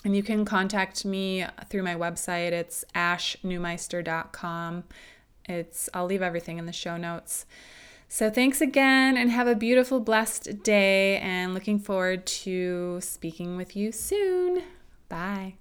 And 0.03 0.15
you 0.15 0.23
can 0.23 0.45
contact 0.45 1.05
me 1.05 1.45
through 1.69 1.83
my 1.83 1.95
website. 1.95 2.51
It's 2.51 2.85
ashnewmeister.com. 2.95 4.83
It's 5.47 5.89
I'll 5.93 6.05
leave 6.05 6.21
everything 6.21 6.57
in 6.57 6.65
the 6.65 6.73
show 6.73 6.97
notes. 6.97 7.45
So 8.09 8.29
thanks 8.29 8.61
again 8.61 9.17
and 9.17 9.29
have 9.31 9.47
a 9.47 9.55
beautiful 9.55 9.99
blessed 9.99 10.63
day 10.63 11.17
and 11.17 11.53
looking 11.53 11.77
forward 11.79 12.25
to 12.25 12.99
speaking 13.01 13.57
with 13.57 13.75
you 13.75 13.91
soon. 13.91 14.63
Bye. 15.09 15.55